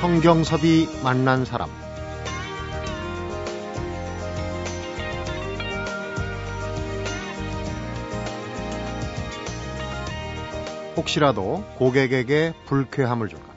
성경섭이 0.00 0.88
만난 1.04 1.44
사람 1.44 1.68
혹시라도 10.96 11.62
고객에게 11.76 12.54
불쾌함을 12.64 13.28
줄까봐 13.28 13.52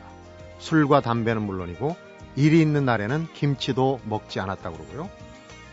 술과 0.59 0.99
담배는 0.99 1.43
물론이고 1.43 1.95
일이 2.35 2.59
있는 2.59 2.83
날에는 2.83 3.27
김치도 3.33 4.01
먹지 4.03 4.41
않았다고 4.41 4.75
그러고요. 4.75 5.09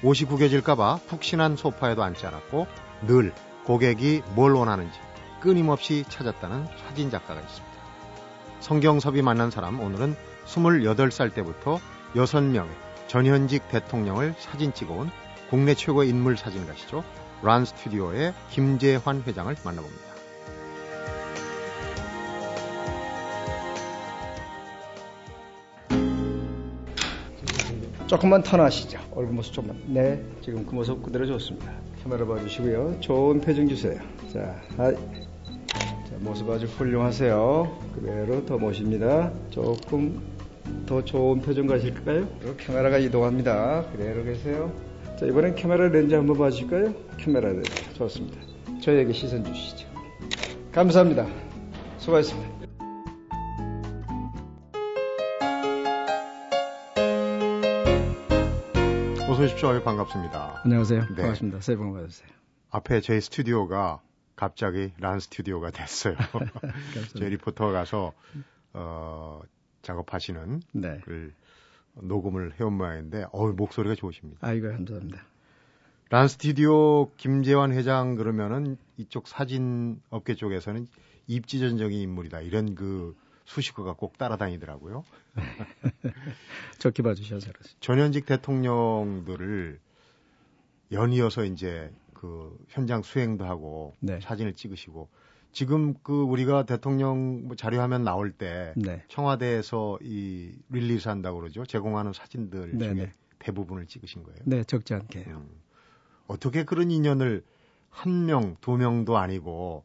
옷이 0.05 0.29
구겨질까봐 0.29 1.01
푹신한 1.09 1.57
소파에도 1.57 2.05
앉지 2.05 2.25
않았고 2.29 2.69
늘 3.09 3.35
고객이 3.65 4.23
뭘 4.37 4.53
원하는지 4.53 4.97
끊임없이 5.41 6.05
찾았다는 6.09 6.67
사진 6.87 7.11
작가가 7.11 7.41
있습니다. 7.41 7.71
성경섭이 8.61 9.23
만난 9.23 9.51
사람 9.51 9.81
오늘은 9.81 10.30
28살 10.51 11.33
때부터 11.35 11.79
6명의 12.15 12.69
전현직 13.07 13.69
대통령을 13.69 14.35
사진 14.39 14.73
찍어온 14.73 15.11
국내 15.49 15.75
최고의 15.75 16.09
인물 16.09 16.37
사진가시죠. 16.37 17.03
란 17.43 17.65
스튜디오의 17.65 18.35
김재환 18.51 19.23
회장을 19.27 19.55
만나봅니다. 19.65 20.11
조금만 28.07 28.43
터나시죠. 28.43 28.99
얼굴 29.13 29.35
모습 29.35 29.53
조금만. 29.55 29.81
네, 29.87 30.21
지금 30.43 30.67
그 30.67 30.75
모습 30.75 31.01
그대로 31.01 31.27
좋습니다. 31.27 31.73
카메라 32.03 32.27
봐주시고요. 32.27 32.99
좋은 32.99 33.41
표정 33.41 33.69
주세요. 33.69 34.01
자, 34.33 34.61
하이. 34.77 34.95
자, 34.95 36.17
모습 36.19 36.51
아주 36.51 36.67
훌륭하세요. 36.67 37.79
그대로 37.95 38.45
더 38.47 38.59
모십니다. 38.59 39.33
조금 39.51 40.21
더 40.87 41.05
좋은 41.05 41.41
표정 41.41 41.67
가실까요? 41.67 42.29
그리고 42.41 42.57
카메라가 42.57 42.99
이동합니다. 42.99 43.85
그대로 43.93 44.25
계세요. 44.25 44.73
자, 45.19 45.27
이번엔 45.27 45.55
카메라 45.55 45.89
렌즈 45.89 46.15
한번 46.15 46.39
봐주실까요? 46.39 46.95
카메라 47.23 47.49
렌즈. 47.51 47.71
좋습니다. 47.95 48.39
저희에게 48.81 49.13
시선 49.13 49.45
주시죠. 49.45 49.87
감사합니다. 50.73 51.27
수고하셨습니다. 51.99 52.61
어서 59.29 59.43
오십시오. 59.45 59.83
반갑습니다. 59.83 60.63
안녕하세요. 60.65 61.01
네. 61.11 61.15
반갑습니다. 61.17 61.61
새해 61.61 61.77
복 61.77 61.93
받으세요. 61.95 62.29
앞에 62.71 63.01
저희 63.01 63.21
스튜디오가 63.21 64.01
갑자기 64.37 64.93
란 64.99 65.21
스튜디오가 65.21 65.71
됐어요. 65.71 66.17
저희 67.17 67.31
리포터가 67.31 67.73
가서 67.73 68.13
어, 68.73 69.41
작업하시는 69.83 70.63
네. 70.73 71.01
글 71.05 71.33
녹음을 71.95 72.59
해온 72.61 72.75
모양인데 72.75 73.27
어 73.33 73.49
목소리가 73.53 73.95
좋으십니다. 73.95 74.47
아이고, 74.47 74.69
감사합니다. 74.69 75.25
란 76.11 76.29
스튜디오 76.29 77.13
김재환 77.17 77.73
회장 77.73 78.17
그러면은 78.17 78.77
이쪽 78.97 79.29
사진 79.29 80.01
업계 80.11 80.35
쪽에서는 80.35 80.87
입지전적인 81.29 81.99
인물이다 81.99 82.41
이런 82.41 82.75
그 82.75 83.17
수식어가 83.45 83.95
꼭 83.95 84.19
따라다니더라고요. 84.19 85.05
좋게 86.79 87.03
봐주셔서 87.03 87.53
그렇습니다. 87.53 87.81
전현직 87.81 88.27
대통령들을 88.27 89.79
연이어서 90.93 91.45
이제 91.45 91.93
그 92.15 92.59
현장 92.69 93.03
수행도 93.03 93.45
하고 93.45 93.95
네. 94.01 94.21
사진을 94.21 94.55
찍으시고 94.55 95.09
지금 95.53 95.95
그 96.03 96.23
우리가 96.23 96.65
대통령 96.65 97.47
뭐 97.47 97.57
자료화면 97.57 98.05
나올 98.05 98.31
때 98.31 98.73
네. 98.77 99.03
청와대에서 99.09 99.99
이 100.03 100.53
release 100.69 101.09
한다고 101.09 101.41
그러죠. 101.41 101.65
제공하는 101.65 102.13
사진들 102.13 102.79
중에 102.79 102.95
네네. 102.95 103.13
대부분을 103.41 103.87
찍으신 103.87 104.23
거예요. 104.23 104.39
네, 104.45 104.63
적지 104.65 104.95
않게. 104.95 105.25
음. 105.29 105.49
어떻게 106.27 106.65
그런 106.65 106.91
인연을 106.91 107.43
한 107.89 108.27
명, 108.27 108.57
두 108.61 108.77
명도 108.77 109.17
아니고 109.17 109.85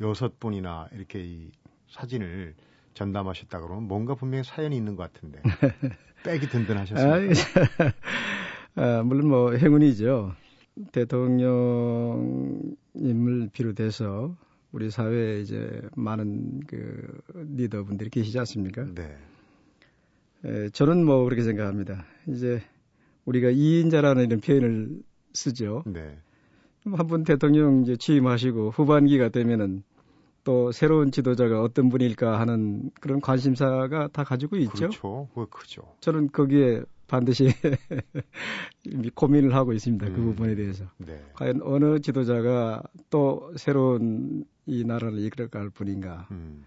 여섯 0.00 0.40
분이나 0.40 0.88
이렇게 0.92 1.22
이 1.22 1.50
사진을 1.88 2.54
전담하셨다 2.94 3.60
그러면 3.60 3.84
뭔가 3.84 4.16
분명히 4.16 4.42
사연이 4.42 4.76
있는 4.76 4.96
것 4.96 5.12
같은데 5.12 5.40
백이 6.24 6.48
든든하셨습니다. 6.48 7.92
아, 8.74 9.02
물론 9.04 9.28
뭐 9.28 9.52
행운이죠. 9.52 10.34
대통령님을 10.92 12.70
비롯해서 13.52 14.36
우리 14.72 14.90
사회에 14.90 15.40
이제 15.40 15.80
많은 15.96 16.60
그 16.66 17.20
리더분들이 17.34 18.10
계시지 18.10 18.38
않습니까? 18.38 18.84
네, 18.94 19.16
에, 20.44 20.68
저는 20.70 21.04
뭐 21.04 21.24
그렇게 21.24 21.42
생각합니다. 21.42 22.04
이제 22.28 22.62
우리가 23.24 23.50
이인자라는 23.50 24.26
이런 24.26 24.40
표현을 24.40 25.02
쓰죠. 25.32 25.84
네, 25.86 26.18
한분 26.84 27.24
대통령 27.24 27.82
이제 27.82 27.96
취임하시고 27.96 28.70
후반기가 28.70 29.30
되면은 29.30 29.82
또 30.44 30.72
새로운 30.72 31.10
지도자가 31.10 31.60
어떤 31.62 31.88
분일까 31.88 32.40
하는 32.40 32.90
그런 33.00 33.20
관심사가 33.20 34.08
다 34.08 34.24
가지고 34.24 34.56
있죠. 34.56 34.72
그렇죠. 34.72 35.28
그거 35.34 35.46
크죠. 35.50 35.82
저는 36.00 36.30
거기에 36.32 36.82
반드시 37.08 37.52
이미 38.84 39.10
고민을 39.14 39.54
하고 39.54 39.72
있습니다. 39.72 40.06
그 40.06 40.12
음. 40.12 40.24
부분에 40.26 40.54
대해서. 40.54 40.84
네, 40.98 41.20
과연 41.34 41.60
어느 41.64 41.98
지도자가 42.00 42.82
또 43.10 43.52
새로운 43.56 44.44
이 44.66 44.84
나라를 44.84 45.18
이끌어갈 45.18 45.70
분인가. 45.70 46.28
음, 46.30 46.64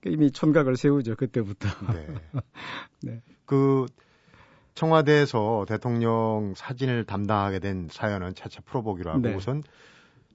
그 0.00 0.10
이미 0.10 0.30
촌각을 0.30 0.76
세우죠. 0.76 1.16
그때부터. 1.16 1.68
네. 1.92 2.06
네. 3.02 3.22
그 3.46 3.86
청와대에서 4.74 5.64
대통령 5.66 6.52
사진을 6.54 7.04
담당하게 7.04 7.58
된 7.58 7.88
사연은 7.90 8.34
차차 8.34 8.60
풀어보기로 8.60 9.10
하고 9.10 9.20
네. 9.20 9.34
우선 9.34 9.64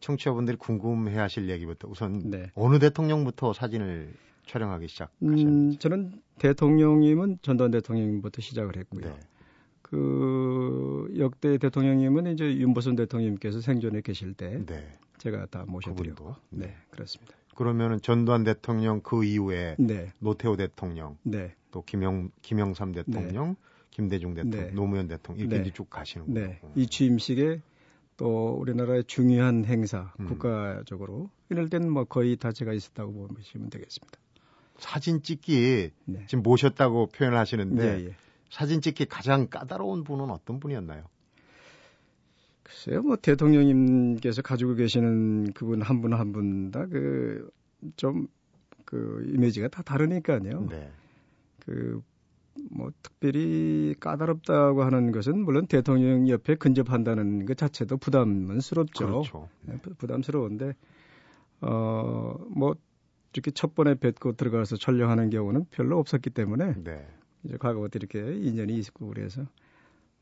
청취자분들이 0.02 0.58
궁금해 0.58 1.16
하실 1.18 1.50
얘기부터 1.50 1.88
우선 1.88 2.30
네. 2.30 2.52
어느 2.56 2.78
대통령부터 2.80 3.54
사진을 3.54 4.14
촬영하기 4.46 4.88
시작하셨는지. 4.90 5.46
음, 5.46 5.78
저는 5.78 6.22
대통령님은 6.40 7.40
전두환 7.42 7.72
대통령부터 7.72 8.42
시작을 8.42 8.76
했고요. 8.78 9.06
네. 9.06 9.20
그 9.94 11.14
역대 11.20 11.60
대통령님은 11.60 12.34
이제 12.34 12.46
윤보선 12.58 12.96
대통령님께서 12.96 13.62
생존해 13.62 14.02
계실 14.02 14.34
때 14.34 14.66
네. 14.66 14.88
제가 15.20 15.46
다 15.46 15.66
모셔드렸고. 15.68 16.36
네, 16.50 16.66
네. 16.66 16.76
그렇습니다. 16.90 17.36
그러면은 17.56 18.02
전두환 18.02 18.44
대통령 18.44 19.02
그 19.02 19.24
이후에 19.24 19.76
네, 19.78 20.12
노태우 20.18 20.58
대통령, 20.58 21.18
네, 21.22 21.54
또 21.70 21.84
김영 21.84 22.32
김영삼 22.42 22.94
대통령, 22.94 23.56
김대중 23.92 24.34
대통령, 24.34 24.68
네. 24.70 24.72
노무현 24.74 25.08
대통령 25.08 25.48
이렇게 25.48 25.66
네. 25.66 25.72
쭉 25.72 25.88
가시는 25.92 26.34
거예요. 26.34 26.48
네. 26.48 26.60
이 26.74 26.88
취임식에 26.88 27.62
또 28.18 28.58
우리나라의 28.60 29.04
중요한 29.04 29.66
행사, 29.66 30.12
음. 30.20 30.26
국가적으로 30.26 31.30
이럴 31.50 31.70
때는 31.70 31.92
뭐 31.92 32.06
거의 32.06 32.36
다 32.36 32.52
제가 32.52 32.74
있었다고 32.74 33.28
보시면 33.28 33.70
되겠습니다. 33.70 34.18
사진 34.80 35.22
찍기 35.22 35.92
네. 36.06 36.26
지금 36.26 36.42
모셨다고 36.42 37.10
표현을 37.10 37.38
하시는데 37.38 37.84
예, 37.84 38.06
예. 38.08 38.16
사진 38.54 38.82
찍기 38.82 39.06
가장 39.06 39.48
까다로운 39.48 40.04
분은 40.04 40.30
어떤 40.30 40.60
분이었나요? 40.60 41.04
글쎄요, 42.62 43.02
뭐 43.02 43.16
대통령님께서 43.18 44.42
가지고 44.44 44.76
계시는 44.76 45.54
그분 45.54 45.82
한 45.82 46.02
분 46.02 46.14
한 46.14 46.32
분 46.32 46.72
다 46.72 46.86
그좀그 46.86 48.28
이미지가 49.34 49.70
다 49.70 49.82
다르니까요. 49.82 50.68
네. 50.70 50.92
그뭐 51.66 52.92
특별히 53.02 53.96
까다롭다고 54.00 54.84
하는 54.84 55.12
것은 55.12 55.40
물론 55.40 55.66
대통령 55.66 56.30
옆에 56.30 56.56
근접한다는 56.56 57.46
것 57.46 57.58
자체도 57.58 57.98
부담스럽죠. 57.98 59.06
그렇죠. 59.06 59.50
네, 59.62 59.78
부- 59.82 59.96
부담스러운데 59.96 60.76
어뭐 61.62 62.76
이렇게 63.34 63.50
첫 63.52 63.74
번에 63.74 63.96
뵙고 63.96 64.34
들어가서 64.34 64.78
촬영하는 64.78 65.32
경우는 65.32 65.66
별로 65.72 65.98
없었기 65.98 66.30
때문에 66.30 66.76
네. 66.84 67.08
이제 67.44 67.58
과거부터 67.58 68.00
이렇게 68.00 68.20
인연이 68.20 68.78
있고 68.80 69.08
그래서 69.08 69.46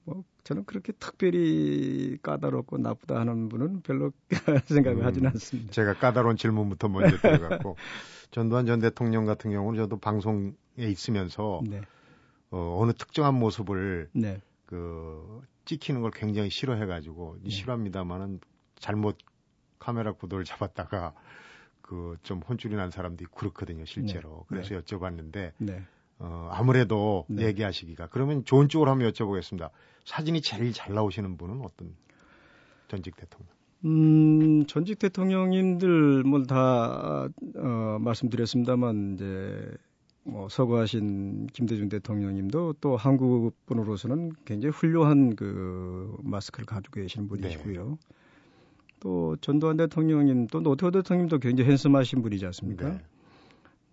뭐 0.03 0.23
저는 0.43 0.65
그렇게 0.65 0.93
특별히 0.93 2.17
까다롭고 2.21 2.77
나쁘다 2.77 3.19
하는 3.19 3.49
분은 3.49 3.81
별로 3.81 4.11
생각을 4.65 5.01
음. 5.01 5.05
하지는 5.05 5.29
않습니다. 5.29 5.71
제가 5.71 5.93
까다로운 5.95 6.37
질문부터 6.37 6.89
먼저 6.89 7.17
들어갔고 7.17 7.75
전두환 8.31 8.65
전 8.65 8.79
대통령 8.79 9.25
같은 9.25 9.51
경우는 9.51 9.77
저도 9.83 9.97
방송에 9.97 10.53
있으면서 10.77 11.61
네, 11.67 11.81
어, 12.49 12.79
어느 12.81 12.93
특정한 12.93 13.35
모습을 13.35 14.09
네, 14.13 14.41
그 14.65 15.41
찍히는 15.65 16.01
걸 16.01 16.11
굉장히 16.11 16.49
싫어해가지고 16.49 17.37
네. 17.43 17.49
싫어합니다만은 17.49 18.39
잘못 18.79 19.17
카메라 19.77 20.13
구도를 20.13 20.45
잡았다가 20.45 21.13
그 21.81 22.17
좀 22.23 22.39
혼쭐이 22.39 22.75
난 22.75 22.89
사람도 22.89 23.23
있고 23.25 23.37
그렇거든요 23.37 23.85
실제로 23.85 24.45
네. 24.49 24.57
그래서 24.63 24.75
여쭤봤는데 24.75 25.51
네. 25.57 25.83
어, 26.23 26.49
아무래도 26.51 27.25
네. 27.27 27.47
얘기하시기가 27.47 28.07
그러면 28.11 28.45
좋은 28.45 28.69
쪽으로 28.69 28.91
한번 28.91 29.11
여쭤보겠습니다 29.11 29.69
사진이 30.05 30.41
제일 30.41 30.71
잘 30.71 30.93
나오시는 30.93 31.37
분은 31.37 31.61
어떤 31.61 31.95
전직 32.87 33.15
대통령 33.15 33.49
음, 33.85 34.65
전직 34.67 34.99
대통령님들 34.99 36.23
뭐다 36.23 37.29
어, 37.55 37.97
말씀드렸습니다만 37.99 39.15
이제 39.15 39.71
뭐 40.23 40.47
서거하신 40.49 41.47
김대중 41.47 41.89
대통령님도 41.89 42.75
또 42.79 42.95
한국 42.95 43.53
분으로서는 43.65 44.33
굉장히 44.45 44.71
훌륭한 44.71 45.35
그 45.35 46.15
마스크를 46.21 46.67
가지고 46.67 47.01
계시는 47.01 47.27
분이시고요. 47.27 47.89
네. 47.89 48.15
또 48.99 49.35
전두환 49.41 49.77
대통령님 49.77 50.45
또 50.47 50.61
노태우 50.61 50.91
대통령님도 50.91 51.39
굉장히 51.39 51.71
핸섬하신 51.71 52.21
분이지 52.21 52.45
않습니까? 52.45 52.89
네. 52.89 53.01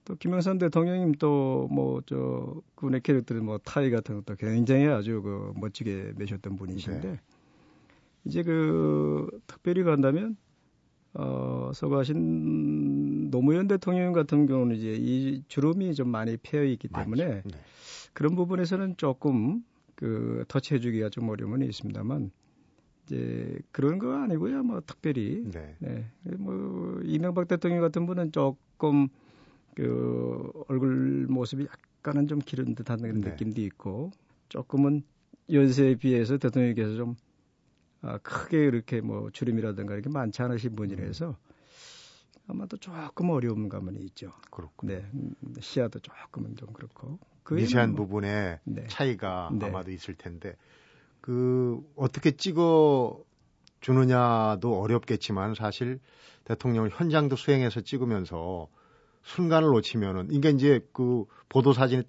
또 0.08 0.16
김영삼 0.16 0.58
대통령님 0.58 1.12
또 1.16 1.68
뭐 1.70 2.00
저 2.06 2.62
군의 2.74 3.02
캐릭터들 3.02 3.42
뭐 3.42 3.58
타이 3.58 3.90
같은 3.90 4.16
것도 4.16 4.36
굉장히 4.36 4.86
아주 4.86 5.20
그 5.20 5.52
멋지게 5.56 6.14
매셨던 6.16 6.56
분이신데 6.56 7.08
네. 7.10 7.20
이제 8.24 8.42
그 8.42 9.28
특별히 9.46 9.82
간다면 9.82 10.36
어 11.12 11.70
서거하신 11.74 13.30
노무현 13.30 13.68
대통령 13.68 14.12
같은 14.12 14.46
경우는 14.46 14.76
이제 14.76 14.96
이 14.98 15.42
주름이 15.48 15.94
좀 15.94 16.08
많이 16.08 16.38
패여 16.38 16.64
있기 16.64 16.88
때문에 16.88 17.42
네. 17.42 17.58
그런 18.14 18.34
부분에서는 18.34 18.96
조금 18.96 19.62
그 19.94 20.44
터치해주기가 20.48 21.10
좀 21.10 21.28
어려움은 21.28 21.62
있습니다만 21.62 22.30
이제 23.04 23.58
그런 23.72 23.98
거 23.98 24.14
아니고요. 24.14 24.62
뭐 24.62 24.80
특별히 24.86 25.44
네. 25.52 25.76
네. 25.80 26.06
뭐 26.38 27.00
이명박 27.04 27.48
대통령 27.48 27.80
같은 27.82 28.06
분은 28.06 28.32
조금 28.32 29.08
그 29.78 30.50
얼굴 30.66 31.28
모습이 31.28 31.68
약간은 31.98 32.26
좀 32.26 32.40
기른 32.40 32.74
듯한 32.74 33.00
그런 33.00 33.20
네. 33.20 33.30
느낌도 33.30 33.60
있고 33.60 34.10
조금은 34.48 35.04
연세에 35.52 35.94
비해서 35.94 36.36
대통령께서 36.36 36.96
좀 36.96 37.14
아, 38.02 38.18
크게 38.18 38.58
이렇게 38.58 39.00
뭐 39.00 39.30
주름이라든가 39.30 39.94
이렇게 39.94 40.08
많지 40.10 40.42
않으신 40.42 40.74
분이라서 40.74 41.36
아마도 42.48 42.76
조금 42.78 43.30
어려운 43.30 43.68
감은 43.68 43.94
있죠. 44.02 44.32
그렇군요. 44.50 44.94
네, 44.94 45.08
음, 45.14 45.34
시야도 45.60 46.00
조금은 46.00 46.56
좀 46.56 46.72
그렇고. 46.72 47.20
미세한 47.48 47.92
뭐, 47.92 48.04
부분에 48.04 48.58
네. 48.64 48.86
차이가 48.88 49.48
네. 49.52 49.66
아마도 49.66 49.92
있을 49.92 50.16
텐데 50.16 50.56
그 51.20 51.80
어떻게 51.94 52.32
찍어 52.32 53.22
주느냐도 53.80 54.80
어렵겠지만 54.80 55.54
사실 55.54 56.00
대통령을 56.44 56.90
현장도 56.90 57.36
수행해서 57.36 57.80
찍으면서 57.82 58.68
순간을 59.28 59.68
놓치면은 59.68 60.28
이게 60.30 60.50
이제 60.50 60.80
그 60.92 61.24
보도 61.50 61.72
사진의 61.74 62.04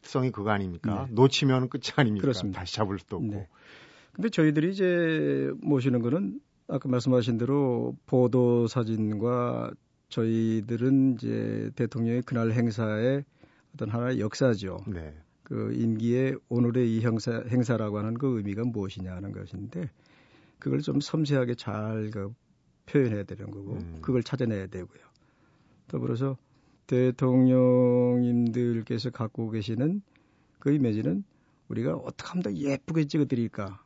특성이 0.00 0.30
그거 0.30 0.50
아닙니까? 0.50 1.06
네. 1.08 1.14
놓치면 1.14 1.68
끝이 1.68 1.84
아닙니까? 1.96 2.22
그렇습니다. 2.22 2.60
다시 2.60 2.74
잡을 2.74 2.98
수도 2.98 3.16
없고. 3.16 3.28
네. 3.28 3.48
근데 4.12 4.28
저희들이 4.28 4.70
이제 4.70 5.50
모시는 5.60 6.00
거는 6.02 6.40
아까 6.68 6.88
말씀하신 6.88 7.36
대로 7.36 7.96
보도 8.06 8.68
사진과 8.68 9.72
저희들은 10.08 11.14
이제 11.14 11.70
대통령의 11.74 12.22
그날 12.22 12.52
행사의 12.52 13.24
어떤 13.74 13.90
하나의 13.90 14.20
역사죠. 14.20 14.78
네. 14.86 15.12
그 15.42 15.72
임기의 15.74 16.36
오늘의 16.48 16.94
이 16.96 17.04
행사, 17.04 17.42
행사라고 17.48 17.98
하는 17.98 18.14
그 18.14 18.36
의미가 18.36 18.62
무엇이냐 18.66 19.12
하는 19.12 19.32
것인데 19.32 19.90
그걸 20.60 20.80
좀 20.80 21.00
섬세하게 21.00 21.54
잘 21.56 22.10
그 22.12 22.32
표현해야 22.90 23.22
되는 23.22 23.50
거고 23.50 23.74
음. 23.74 23.98
그걸 24.02 24.22
찾아내야 24.22 24.66
되고요. 24.66 25.00
더불어서 25.90 26.36
대통령님들께서 26.86 29.10
갖고 29.10 29.50
계시는 29.50 30.02
그 30.58 30.72
이미지는 30.72 31.24
우리가 31.68 31.94
어떻게 31.94 32.30
하면 32.30 32.42
더 32.42 32.52
예쁘게 32.52 33.04
찍어드릴까 33.06 33.80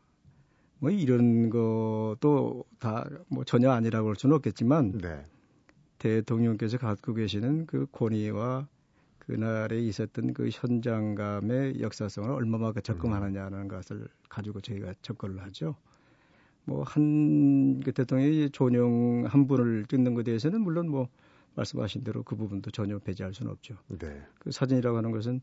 뭐 0.78 0.90
이런 0.90 1.50
것도 1.50 2.64
다 2.78 3.04
뭐 3.28 3.44
전혀 3.44 3.70
아니라고 3.70 4.08
할 4.08 4.16
수는 4.16 4.36
없겠지만 4.36 4.98
네. 4.98 5.26
대통령께서 5.98 6.78
갖고 6.78 7.14
계시는 7.14 7.66
그 7.66 7.86
권위와 7.92 8.68
그날에 9.18 9.80
있었던 9.80 10.34
그 10.34 10.50
현장감의 10.52 11.80
역사성을 11.80 12.30
얼마만큼 12.30 12.82
접근하느냐는 12.82 13.62
음. 13.62 13.68
것을 13.68 14.06
가지고 14.28 14.60
저희가 14.60 14.92
접근을 15.00 15.42
하죠. 15.44 15.76
뭐한그 16.66 17.92
대통령이 17.92 18.50
존영 18.50 19.24
한 19.26 19.46
분을 19.46 19.86
찍는 19.86 20.14
것에 20.14 20.24
대해서는 20.24 20.60
물론 20.60 20.90
뭐 20.90 21.08
말씀하신 21.54 22.04
대로 22.04 22.22
그 22.22 22.36
부분도 22.36 22.70
전혀 22.70 22.98
배제할 22.98 23.34
수는 23.34 23.52
없죠. 23.52 23.76
네. 23.88 24.22
그 24.38 24.50
사진이라고 24.50 24.96
하는 24.96 25.10
것은 25.10 25.40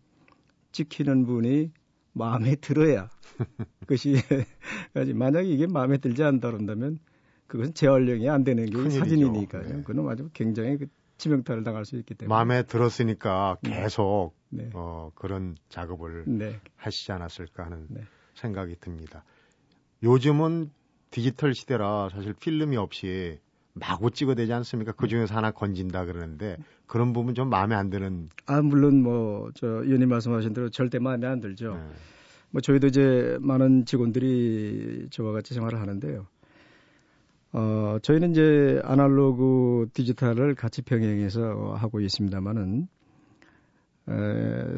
찍히는 0.72 1.26
분이 1.26 1.72
마음에 2.14 2.56
들어야 2.56 3.10
그것이 3.82 4.16
만약에 5.16 5.48
이게 5.48 5.68
마음에 5.68 5.98
들지 5.98 6.24
않다 6.24 6.52
그런다면 6.52 7.00
그것은 7.48 7.74
재활용이 7.74 8.30
안 8.30 8.44
되는 8.44 8.66
게 8.66 8.90
사진이니까요. 8.90 9.64
네. 9.64 9.84
그건 9.84 10.10
아주 10.10 10.30
굉장히 10.34 10.78
그 10.78 10.88
치명타를 11.18 11.64
당할 11.64 11.86
수 11.86 11.98
있기 11.98 12.16
때문에 12.16 12.34
마음에 12.34 12.64
들었으니까 12.64 13.58
네. 13.62 13.82
계속 13.82 14.34
네. 14.50 14.70
어, 14.74 15.12
그런 15.16 15.56
작업을 15.70 16.24
네. 16.28 16.60
하시지 16.76 17.12
않았을까 17.12 17.66
하는 17.66 17.86
네. 17.90 18.02
생각이 18.36 18.76
듭니다. 18.80 19.24
요즘은 20.02 20.72
디지털 21.12 21.54
시대라 21.54 22.10
사실 22.10 22.34
필름이 22.34 22.78
없이 22.78 23.40
마구 23.74 24.12
찍어대지 24.12 24.52
않습니까? 24.54 24.92
그 24.92 25.08
중에서 25.08 25.36
하나 25.36 25.52
건진다 25.52 26.06
그러는데 26.06 26.58
그런 26.88 27.14
부분 27.14 27.36
좀 27.36 27.50
마음에 27.50 27.76
안 27.76 27.90
드는. 27.90 28.30
아 28.46 28.62
물론 28.62 29.02
뭐저 29.02 29.68
의원님 29.84 30.10
말씀하신 30.10 30.54
대로 30.54 30.70
절대 30.70 31.00
마음에 31.00 31.28
안 31.28 31.40
들죠. 31.40 31.76
네. 31.76 31.82
뭐 32.52 32.62
저희도 32.62 32.88
이제 32.88 33.38
많은 33.40 33.86
직원들이 33.86 35.08
저와 35.10 35.32
같이 35.32 35.54
생활을 35.54 35.80
하는데요. 35.80 36.28
어 37.54 37.98
저희는 38.02 38.32
이제 38.32 38.82
아날로그 38.84 39.90
디지털을 39.94 40.56
같이 40.56 40.82
병행해서 40.82 41.74
하고 41.76 42.00
있습니다만은 42.02 42.88
에, 44.10 44.14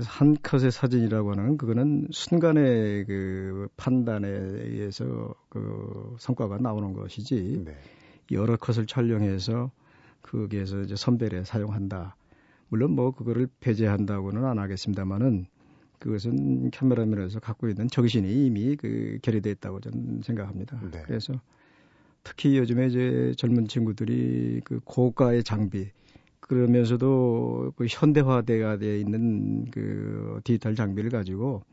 한 0.06 0.36
컷의 0.42 0.72
사진이라고 0.72 1.31
하는 1.31 1.57
그거는 1.57 2.07
순간의 2.12 3.06
그 3.06 3.68
판단에 3.78 4.28
의해서 4.28 5.34
그 5.50 6.16
성과가 6.19 6.57
나오는 6.57 6.94
것이지. 6.94 7.63
네. 7.66 7.75
여러 8.34 8.58
컷을 8.58 8.86
촬영해서 8.86 9.72
거기에서 10.22 10.82
이제 10.82 10.96
선별해 10.96 11.44
사용한다. 11.44 12.16
물론 12.70 12.92
뭐 12.92 13.12
그거를 13.12 13.48
배제한다고는 13.60 14.46
안 14.46 14.58
하겠습니다만은 14.60 15.46
그것은 16.00 16.72
카메라면에서 16.72 17.40
갖고 17.40 17.70
있는 17.70 17.88
정신이 17.88 18.46
이미 18.46 18.76
그 18.76 19.20
결여돼 19.22 19.52
있다고 19.52 19.80
저는 19.80 20.22
생각합니다. 20.24 20.80
네. 20.92 21.02
그래서 21.06 21.34
특히 22.24 22.58
요즘에 22.58 22.88
이제 22.88 23.34
젊은 23.38 23.68
친구들이 23.68 24.62
그 24.63 24.80
고가의 24.84 25.44
장비 25.44 25.90
그러면서도 26.40 27.74
그 27.78 27.86
현대화되어 27.90 28.78
되어 28.78 28.96
있는 28.96 29.66
그 29.72 30.42
디지털 30.44 30.75
장비를 30.75 31.10
가지고 31.10 31.63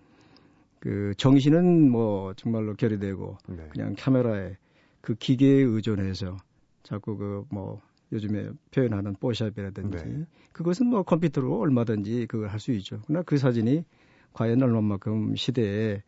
그 0.78 1.12
정신은 1.16 1.90
뭐 1.90 2.32
정말로 2.34 2.74
결여되고 2.74 3.38
네. 3.48 3.68
그냥 3.72 3.94
카메라에 3.98 4.56
그 5.00 5.14
기계에 5.14 5.62
의존해서 5.62 6.36
자꾸 6.82 7.16
그 7.16 7.44
뭐 7.50 7.80
요즘에 8.12 8.50
표현하는 8.72 9.14
뽀샵이라든지 9.20 10.04
네. 10.04 10.26
그것은 10.52 10.86
뭐 10.86 11.02
컴퓨터로 11.02 11.60
얼마든지 11.60 12.26
그걸 12.26 12.48
할 12.48 12.58
수 12.58 12.72
있죠. 12.72 13.00
그러나 13.06 13.22
그 13.22 13.38
사진이 13.38 13.84
과연 14.32 14.62
얼마만큼 14.62 15.36
시대에 15.36 16.02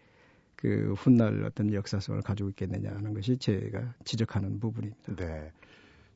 그 0.56 0.94
훗날 0.96 1.44
어떤 1.44 1.72
역사성을 1.72 2.20
가지고 2.22 2.50
있겠느냐 2.50 2.90
하는 2.90 3.14
것이 3.14 3.36
제가 3.36 3.94
지적하는 4.04 4.60
부분입니다. 4.60 5.14
네. 5.16 5.52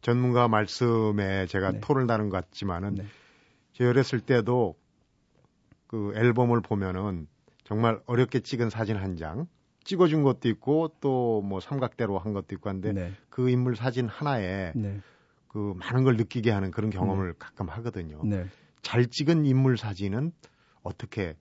전문가 0.03 0.47
말씀에 0.49 1.47
제가 1.47 1.73
네. 1.73 1.81
토를 1.81 2.07
다는 2.07 2.29
것 2.29 2.37
같지만은 2.45 2.95
네. 2.97 3.07
제 3.73 3.85
어렸을 3.85 4.21
때도 4.21 4.77
그 5.87 6.13
앨범을 6.15 6.61
보면은 6.61 7.29
정말 7.65 8.01
어렵게 8.07 8.41
찍은 8.41 8.71
사진 8.71 8.97
한 8.97 9.17
장, 9.17 9.49
찍어준 9.87 10.23
것도 10.23 10.49
있고 10.49 10.93
또 11.01 11.41
뭐 11.47 11.61
삼각대로 11.61 12.19
한 12.19 12.33
것도 12.33 12.55
있고 12.55 12.69
한데 12.69 12.93
네. 12.93 13.13
그 13.31 13.49
인물 13.49 13.77
사진 13.77 14.09
하나에 14.09 14.73
네. 14.75 15.01
그 15.49 15.75
많은 15.77 16.05
걸 16.05 16.17
느끼게 16.17 16.51
하는 16.51 16.71
그런 16.71 16.91
경험을 16.91 17.29
네. 17.29 17.35
가끔 17.39 17.69
하거든요. 17.69 18.21
네. 18.25 18.47
잘 18.83 19.07
찍은 19.07 19.45
인물 19.47 19.77
사진은 19.77 20.33
어떻게 20.83 21.37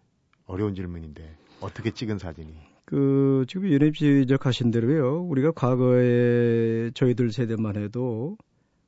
어려운 0.46 0.76
질문인데 0.76 1.38
어떻게 1.62 1.92
찍은 1.92 2.18
사진이? 2.18 2.54
그 2.86 3.46
지금 3.48 3.72
연예 3.72 3.92
지적하신 3.92 4.72
대로요. 4.72 5.22
우리가 5.24 5.52
과거에 5.52 6.92
저희들 6.92 7.32
세대만 7.32 7.78
해도 7.78 8.38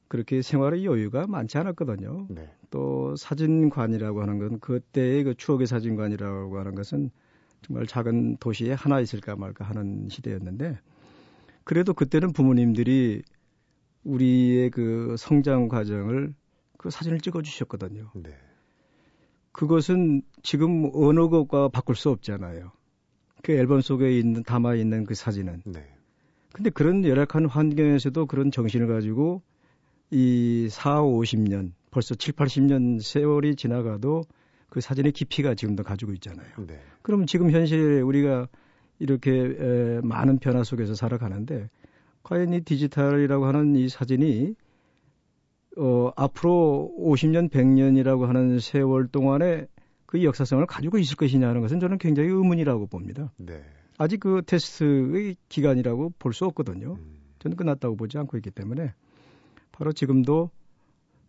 그렇게 0.08 0.42
생활의 0.42 0.86
여유가 0.86 1.26
많지 1.28 1.58
않았거든요. 1.58 2.28
네. 2.30 2.50
또 2.70 3.16
사진관이라고 3.16 4.22
하는 4.22 4.40
건 4.40 4.60
그때의 4.60 5.24
그 5.24 5.36
추억의 5.36 5.68
사진관이라고 5.68 6.58
하는 6.60 6.76
것은 6.76 7.10
정말 7.62 7.86
작은 7.88 8.38
도시에 8.38 8.74
하나 8.74 9.00
있을까 9.00 9.36
말까 9.36 9.66
하는 9.66 10.08
시대였는데 10.10 10.80
그래도 11.64 11.94
그때는 11.94 12.32
부모님들이 12.32 13.24
우리의 14.04 14.70
그 14.70 15.16
성장 15.18 15.68
과정을 15.68 16.34
그 16.78 16.90
사진을 16.90 17.20
찍어 17.20 17.42
주셨거든요. 17.42 18.12
네. 18.16 18.32
그것은 19.52 20.22
지금 20.44 20.90
어느 20.94 21.28
것과 21.30 21.70
바꿀 21.70 21.96
수 21.96 22.10
없잖아요. 22.10 22.72
그 23.44 23.52
앨범 23.52 23.82
속에 23.82 24.18
있는 24.18 24.44
담아 24.44 24.76
있는 24.76 25.04
그 25.04 25.16
사진은. 25.16 25.64
네. 25.66 25.86
근데 26.54 26.70
그런 26.70 27.04
열악한 27.04 27.48
환경에서도 27.48 28.26
그런 28.28 28.52
정신을 28.52 28.88
가지고 28.88 29.42
이 30.10 30.68
4, 30.72 31.02
50년, 31.02 31.74
벌써 31.92 32.16
7, 32.16 32.34
80년 32.36 33.02
세월이 33.02 33.56
지나가도 33.56 34.24
그 34.70 34.82
사진의 34.82 35.12
깊이가 35.14 35.56
지금도 35.56 35.84
가지고 35.84 36.14
있잖아요. 36.14 36.48
네. 36.68 36.80
그럼 37.02 37.26
지금 37.26 37.52
현실에 37.52 38.02
우리가 38.02 38.48
이렇게 39.00 39.32
에, 39.32 40.02
많은 40.04 40.40
변화 40.40 40.64
속에서 40.64 40.96
살아가는데 40.96 41.70
과연 42.24 42.54
이 42.54 42.62
디지털이라고 42.62 43.46
하는 43.46 43.76
이 43.76 43.88
사진이 43.90 44.56
어, 45.78 46.12
앞으로 46.16 46.92
50년, 47.00 47.50
100년이라고 47.50 48.26
하는 48.26 48.60
세월 48.60 49.08
동안에 49.08 49.68
그 50.06 50.24
역사성을 50.24 50.66
가지고 50.66 50.98
있을 50.98 51.16
것이냐 51.16 51.48
하는 51.48 51.62
것은 51.62 51.80
저는 51.80 51.98
굉장히 52.00 52.30
의문이라고 52.30 52.88
봅니다. 52.88 53.32
네. 53.38 53.64
아직 53.98 54.20
그 54.20 54.42
테스트의 54.46 55.36
기간이라고 55.50 56.14
볼 56.18 56.34
수 56.34 56.46
없거든요. 56.46 56.94
음. 56.94 57.18
저는 57.40 57.56
끝났다고 57.58 57.96
보지 57.96 58.18
않고 58.18 58.38
있기 58.38 58.52
때문에 58.52 58.94
바로 59.72 59.92
지금도 59.92 60.50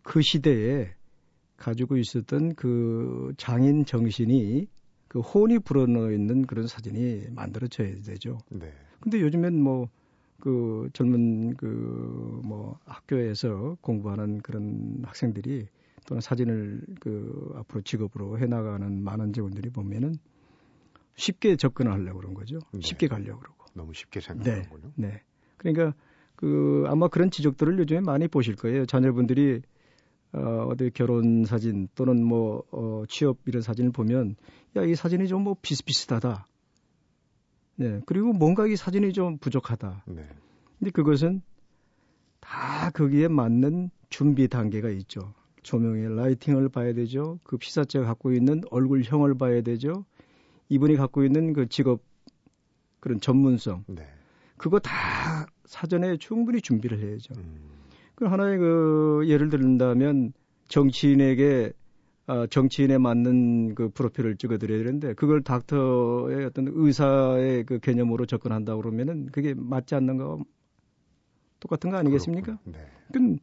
그 0.01 0.21
시대에 0.21 0.89
가지고 1.59 1.97
있었던 1.97 2.55
그 2.55 3.33
장인 3.37 3.85
정신이 3.85 4.67
그 5.07 5.19
혼이 5.19 5.59
불어넣어 5.59 6.11
있는 6.11 6.45
그런 6.45 6.67
사진이 6.67 7.27
만들어져야 7.31 8.01
되죠. 8.01 8.37
네. 8.49 8.71
근데 9.01 9.21
요즘엔 9.21 9.61
뭐 9.61 9.89
그 10.39 10.89
젊은 10.93 11.55
그 11.55 11.65
뭐 12.43 12.79
학교에서 12.85 13.77
공부하는 13.81 14.39
그런 14.39 15.01
학생들이 15.03 15.67
또는 16.05 16.21
사진을 16.21 16.81
그 16.99 17.53
앞으로 17.57 17.81
직업으로 17.81 18.39
해 18.39 18.45
나가는 18.47 19.03
많은 19.03 19.33
직원들이 19.33 19.69
보면은 19.69 20.15
쉽게 21.15 21.57
접근을 21.57 21.91
하려고 21.91 22.19
그런 22.19 22.33
거죠. 22.33 22.59
네. 22.73 22.79
쉽게 22.81 23.07
가려고 23.07 23.39
그러고. 23.39 23.65
너무 23.73 23.93
쉽게 23.93 24.19
네. 24.19 24.25
생각하는군요. 24.25 24.93
네. 24.95 25.21
그러니까 25.57 25.93
그 26.35 26.85
아마 26.87 27.07
그런 27.09 27.29
지적들을 27.29 27.77
요즘에 27.79 27.99
많이 27.99 28.27
보실 28.27 28.55
거예요. 28.55 28.85
자녀분들이 28.85 29.61
어, 30.31 30.67
어디 30.69 30.91
결혼 30.91 31.45
사진 31.45 31.87
또는 31.95 32.23
뭐 32.23 32.63
어, 32.71 33.03
취업 33.09 33.37
이런 33.45 33.61
사진을 33.61 33.91
보면 33.91 34.35
야 34.75 34.83
이 34.83 34.95
사진이 34.95 35.27
좀 35.27 35.43
뭐 35.43 35.55
비슷비슷하다. 35.61 36.45
네. 37.77 38.01
그리고 38.05 38.33
뭔가 38.33 38.67
이 38.67 38.75
사진이 38.75 39.13
좀 39.13 39.37
부족하다. 39.37 40.03
네. 40.07 40.27
근데 40.77 40.91
그것은 40.91 41.41
다 42.39 42.89
거기에 42.91 43.27
맞는 43.27 43.89
준비 44.09 44.47
단계가 44.47 44.89
있죠. 44.89 45.33
조명의 45.63 46.15
라이팅을 46.15 46.69
봐야 46.69 46.93
되죠. 46.93 47.39
그 47.43 47.57
피사체가 47.57 48.05
갖고 48.05 48.31
있는 48.33 48.61
얼굴형을 48.71 49.37
봐야 49.37 49.61
되죠. 49.61 50.05
이분이 50.69 50.95
갖고 50.95 51.23
있는 51.23 51.53
그 51.53 51.67
직업 51.67 52.01
그런 52.99 53.19
전문성 53.19 53.85
네. 53.87 54.05
그거 54.57 54.79
다 54.79 55.47
사전에 55.65 56.17
충분히 56.17 56.61
준비를 56.61 56.99
해야죠. 56.99 57.33
음. 57.37 57.78
그 58.19 58.25
하나의 58.25 58.57
그 58.57 59.23
예를 59.27 59.49
들다면 59.49 60.33
정치인에게 60.67 61.71
아, 62.27 62.45
정치인에 62.47 62.97
맞는 62.97 63.75
그 63.75 63.89
프로필을 63.89 64.35
찍어드려야 64.35 64.83
되는데 64.83 65.13
그걸 65.13 65.41
닥터의 65.41 66.45
어떤 66.45 66.67
의사의 66.69 67.63
그 67.63 67.79
개념으로 67.79 68.25
접근한다 68.25 68.75
그러면은 68.75 69.27
그게 69.27 69.53
맞지 69.55 69.95
않는 69.95 70.17
거 70.17 70.43
똑같은 71.61 71.91
거 71.91 71.97
아니겠습니까? 71.97 72.57
그렇군요. 72.57 72.77
네. 72.77 72.85
그 73.13 73.37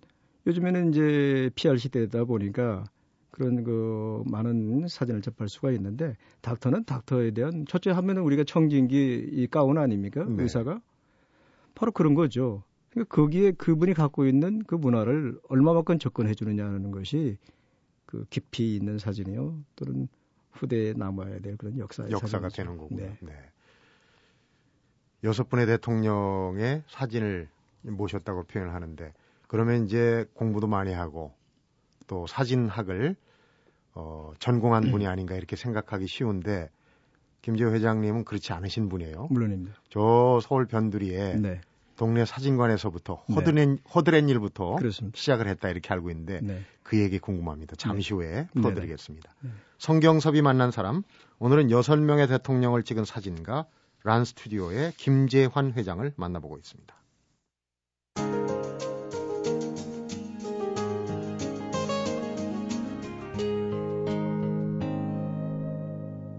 요즘에는 0.46 0.90
이제 0.90 1.50
PR 1.54 1.78
시대다 1.78 2.24
보니까 2.24 2.84
그런 3.30 3.64
그 3.64 4.22
많은 4.26 4.88
사진을 4.88 5.22
접할 5.22 5.48
수가 5.48 5.70
있는데 5.72 6.18
닥터는 6.42 6.84
닥터에 6.84 7.30
대한 7.30 7.64
첫째 7.66 7.92
하면은 7.92 8.22
우리가 8.22 8.44
청진기 8.44 9.30
이 9.32 9.46
가운 9.46 9.78
아닙니까? 9.78 10.22
네. 10.28 10.42
의사가 10.42 10.82
바로 11.74 11.92
그런 11.92 12.14
거죠. 12.14 12.62
그러니까 12.96 13.14
거기에 13.14 13.52
그분이 13.52 13.92
갖고 13.92 14.26
있는 14.26 14.64
그 14.64 14.74
문화를 14.74 15.38
얼마만큼 15.50 15.98
접근해 15.98 16.32
주느냐는 16.34 16.90
것이 16.92 17.36
그 18.06 18.24
깊이 18.30 18.74
있는 18.74 18.98
사진이요. 18.98 19.62
또는 19.76 20.08
후대에 20.52 20.94
남아야 20.94 21.40
될 21.40 21.58
그런 21.58 21.78
역사의 21.78 22.10
역사가 22.10 22.48
사진이죠. 22.48 22.56
되는 22.56 22.78
거군요. 22.78 23.02
네. 23.02 23.18
네. 23.20 23.32
여섯 25.24 25.50
분의 25.50 25.66
대통령의 25.66 26.84
사진을 26.88 27.48
모셨다고 27.82 28.44
표현을 28.44 28.72
하는데 28.72 29.12
그러면 29.46 29.84
이제 29.84 30.24
공부도 30.32 30.66
많이 30.66 30.94
하고 30.94 31.34
또 32.06 32.26
사진학을 32.26 33.14
어, 33.92 34.32
전공한 34.38 34.84
분이 34.90 35.06
아닌가 35.06 35.34
이렇게 35.34 35.54
생각하기 35.54 36.06
쉬운데 36.06 36.70
김재호 37.42 37.72
회장님은 37.72 38.24
그렇지 38.24 38.54
않으신 38.54 38.88
분이에요. 38.88 39.28
물론입니다. 39.30 39.76
저 39.90 40.40
서울 40.42 40.64
변두리에 40.64 41.36
네. 41.36 41.60
동네 41.96 42.24
사진관에서부터 42.24 43.24
네. 43.28 43.34
허드렛, 43.34 43.78
허드렛 43.94 44.28
일부터 44.28 44.76
그렇습니다. 44.76 45.16
시작을 45.16 45.48
했다 45.48 45.68
이렇게 45.68 45.92
알고 45.92 46.10
있는데 46.10 46.40
네. 46.42 46.62
그 46.82 46.98
얘기 46.98 47.18
궁금합니다. 47.18 47.76
잠시 47.76 48.14
후에 48.14 48.48
풀어드리겠습니다. 48.54 49.34
네. 49.40 49.50
성경섭이 49.78 50.42
만난 50.42 50.70
사람 50.70 51.02
오늘은 51.38 51.70
여섯 51.70 51.98
명의 51.98 52.28
대통령을 52.28 52.82
찍은 52.82 53.04
사진가 53.04 53.66
란 54.04 54.24
스튜디오의 54.24 54.92
김재환 54.96 55.72
회장을 55.72 56.12
만나보고 56.16 56.58
있습니다. 56.58 56.94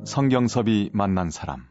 성경섭이 0.05 0.91
만난 0.93 1.29
사람 1.29 1.67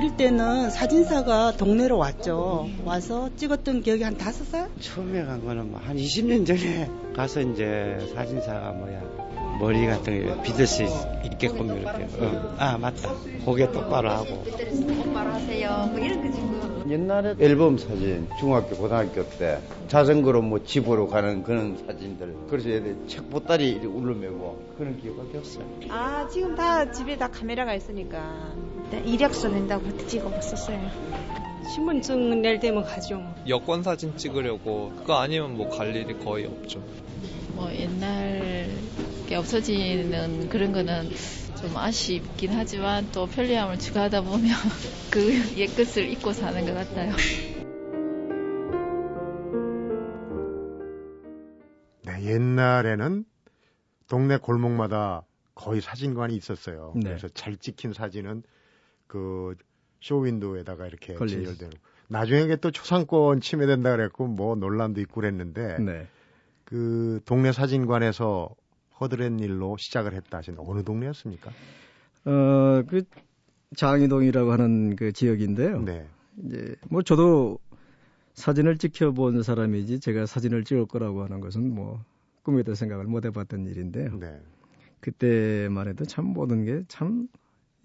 어릴 0.00 0.16
때는 0.16 0.70
사진사가 0.70 1.58
동네로 1.58 1.98
왔죠. 1.98 2.70
와서 2.86 3.28
찍었던 3.36 3.82
기억이 3.82 4.02
한 4.02 4.16
다섯 4.16 4.44
살? 4.46 4.70
처음에 4.80 5.22
간 5.26 5.44
거는 5.44 5.72
뭐한 5.72 5.94
20년 5.98 6.46
전에 6.46 6.88
가서 7.14 7.42
이제 7.42 7.98
사진사가 8.14 8.72
뭐야 8.72 9.19
머리 9.60 9.86
같은 9.86 10.26
거 10.26 10.42
빗을 10.42 10.66
수 10.66 10.82
있 10.82 11.38
게끔 11.38 11.78
이렇게 11.78 12.04
어. 12.18 12.54
아 12.58 12.76
맞다 12.78 13.14
고개 13.44 13.70
똑바로 13.70 14.10
하고 14.10 14.42
똑바로 14.44 15.30
하세요. 15.30 15.88
뭐 15.90 15.98
이런 15.98 16.22
거지 16.22 16.40
뭐. 16.40 16.84
옛날에 16.88 17.34
앨범 17.38 17.78
사진 17.78 18.26
중학교 18.38 18.74
고등학교 18.76 19.26
때 19.38 19.58
자전거로 19.88 20.42
뭐 20.42 20.62
집으로 20.64 21.06
가는 21.08 21.42
그런 21.42 21.76
사진들 21.86 22.34
그래서 22.48 22.68
애들 22.70 22.96
책 23.06 23.30
보따리 23.30 23.70
이렇게 23.70 23.86
울러매고 23.86 24.74
그런 24.76 24.98
기억밖에 25.00 25.38
없어요 25.38 25.64
아 25.88 26.26
지금 26.28 26.54
다 26.56 26.90
집에 26.90 27.16
다 27.16 27.28
카메라가 27.28 27.74
있으니까 27.74 28.52
네, 28.90 29.02
이력서 29.06 29.48
낸다고 29.48 29.84
그때 29.84 30.06
찍어봤었어요. 30.06 30.78
신분증 31.74 32.42
낼 32.42 32.58
때면 32.58 32.82
가죠. 32.84 33.22
여권 33.46 33.82
사진 33.84 34.16
찍으려고 34.16 34.92
그거 34.98 35.16
아니면 35.18 35.56
뭐 35.56 35.68
갈 35.70 35.94
일이 35.94 36.18
거의 36.18 36.46
없죠. 36.46 36.82
뭐 37.54 37.70
옛날 37.72 38.68
게 39.30 39.36
없어지는 39.36 40.48
그런 40.48 40.72
거는 40.72 41.08
좀 41.60 41.76
아쉽긴 41.76 42.50
하지만 42.50 43.06
또 43.12 43.26
편리함을 43.28 43.78
추가하다 43.78 44.22
보면 44.22 44.42
그 45.12 45.20
옛것을 45.56 46.10
잊고 46.10 46.32
사는 46.32 46.64
것 46.66 46.74
같아요. 46.74 47.14
네, 52.02 52.24
옛날에는 52.24 53.24
동네 54.08 54.36
골목마다 54.36 55.22
거의 55.54 55.80
사진관이 55.80 56.34
있었어요. 56.34 56.94
네. 56.96 57.10
그래서 57.10 57.28
잘 57.28 57.56
찍힌 57.56 57.92
사진은 57.92 58.42
그 59.06 59.54
쇼윈도에다가 60.00 60.88
이렇게 60.88 61.14
진열되는. 61.14 61.70
나중에 62.08 62.56
또 62.56 62.72
초상권 62.72 63.40
침해된다 63.40 63.94
그랬고 63.94 64.26
뭐 64.26 64.56
논란도 64.56 65.00
있고 65.02 65.20
그랬는데 65.20 65.78
네. 65.78 66.08
그 66.64 67.20
동네 67.24 67.52
사진관에서 67.52 68.56
허드렛 69.00 69.40
일로 69.40 69.76
시작을 69.76 70.14
했다 70.14 70.38
하시는데 70.38 70.62
어느 70.66 70.82
동네였습니까? 70.84 71.50
어, 72.26 72.82
그 72.88 73.02
장이동이라고 73.76 74.52
하는 74.52 74.96
그 74.96 75.12
지역인데요. 75.12 75.82
네. 75.82 76.06
이제 76.44 76.76
뭐 76.88 77.02
저도 77.02 77.58
사진을 78.34 78.78
찍혀본 78.78 79.42
사람이지 79.42 80.00
제가 80.00 80.26
사진을 80.26 80.64
찍을 80.64 80.86
거라고 80.86 81.22
하는 81.24 81.40
것은 81.40 81.74
뭐 81.74 82.02
꿈에도 82.42 82.74
생각을 82.74 83.04
못 83.04 83.24
해봤던 83.24 83.66
일인데요. 83.66 84.16
네. 84.18 84.40
그때만 85.00 85.88
해도 85.88 86.04
참 86.04 86.26
모든 86.26 86.64
게 86.64 86.82
참 86.88 87.28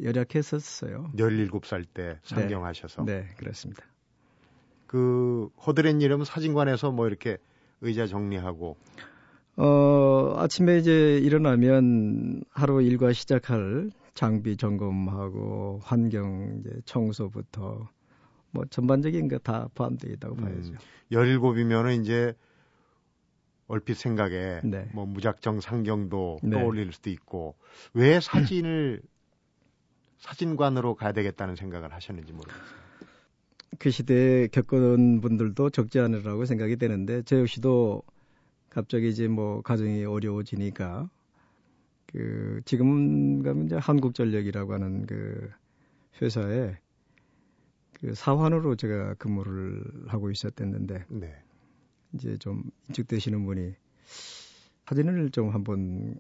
열악했었어요. 0.02 1.12
17살 1.16 1.86
때 1.94 2.20
상경하셔서 2.24 3.06
네, 3.06 3.30
그렇습니다. 3.38 3.84
그 4.88 5.50
허드렛 5.66 6.02
일은 6.02 6.24
사진관에서 6.24 6.92
뭐 6.92 7.08
이렇게 7.08 7.38
의자 7.82 8.08
정리하고 8.08 8.78
어, 9.58 10.34
아침에 10.38 10.78
이제 10.78 11.18
일어나면 11.18 12.44
하루 12.52 12.82
일과 12.82 13.14
시작할 13.14 13.90
장비 14.14 14.58
점검하고 14.58 15.80
환경 15.84 16.60
이제 16.60 16.70
청소부터 16.86 17.88
뭐 18.52 18.66
전반적인 18.70 19.28
거 19.28 19.38
다 19.40 19.70
포함되어 19.76 20.12
있다고 20.14 20.36
봐야죠. 20.36 20.72
음, 20.72 20.78
17이면은 21.12 22.02
이제 22.02 22.34
얼핏 23.68 23.96
생각에 23.98 24.62
네. 24.64 24.90
뭐 24.94 25.06
무작정 25.06 25.60
상경도 25.62 26.40
네. 26.44 26.52
떠올릴 26.52 26.92
수도 26.94 27.10
있고 27.10 27.56
왜 27.94 28.20
사진을 28.20 29.02
사진관으로 30.20 30.96
가야 30.96 31.12
되겠다는 31.12 31.56
생각을 31.56 31.94
하셨는지 31.94 32.34
모르겠어요. 32.34 32.86
그 33.78 33.92
시대에 33.92 34.48
겪은 34.48 35.22
분들도 35.22 35.70
적지 35.72 36.00
않으라고 36.00 36.46
생각이 36.46 36.78
되는데 36.78 37.22
저 37.24 37.40
역시도 37.40 38.04
갑자기 38.76 39.08
이제 39.08 39.30
뭐 39.30 39.62
가정이 39.62 40.04
어려워지니까 40.04 41.10
그 42.08 42.60
지금 42.66 43.42
가면 43.42 43.68
이제 43.68 43.78
한국전력이라고 43.78 44.74
하는 44.74 45.06
그 45.06 45.50
회사에 46.22 46.78
그 47.94 48.14
사환으로 48.14 48.76
제가 48.76 49.14
근무를 49.14 49.82
하고 50.08 50.30
있었댔는데 50.30 51.06
네. 51.08 51.34
이제 52.14 52.38
좀 52.38 52.64
인직되시는 52.90 53.46
분이 53.46 53.76
사진을 54.88 55.30
좀 55.30 55.52
한번 55.52 56.20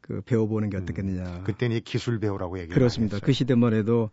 그 0.00 0.20
배워보는 0.22 0.70
게 0.70 0.78
어떻겠느냐. 0.78 1.38
음, 1.38 1.44
그때는 1.44 1.80
기술 1.84 2.18
배우라고 2.18 2.58
얘기를 2.58 2.74
그렇습니다. 2.74 3.20
그 3.20 3.32
시대만 3.32 3.72
해도 3.72 4.10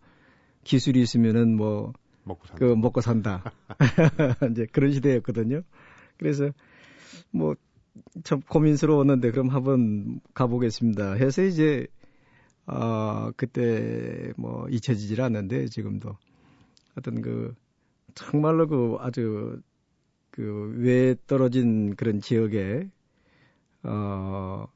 기술이 0.62 1.02
있으면은 1.02 1.56
뭐 1.56 1.92
먹고 2.22 2.46
산다. 2.46 2.64
그 2.64 2.74
먹고 2.76 3.00
산다. 3.00 3.52
이제 4.52 4.66
그런 4.70 4.92
시대였거든요. 4.92 5.62
그래서 6.16 6.52
뭐 7.32 7.56
참 8.24 8.40
고민스러웠는데 8.42 9.30
그럼 9.30 9.48
한번 9.48 10.20
가보겠습니다. 10.34 11.12
해서 11.14 11.42
이제 11.42 11.86
아 12.66 13.32
그때 13.36 14.32
뭐 14.36 14.68
잊혀지질 14.68 15.20
않는데 15.20 15.66
지금도 15.66 16.16
어떤 16.96 17.20
그 17.20 17.54
정말로 18.14 18.66
그 18.66 18.96
아주 19.00 19.60
그 20.30 20.74
외에 20.78 21.14
떨어진 21.26 21.94
그런 21.96 22.20
지역에 22.20 22.88
어 23.82 24.66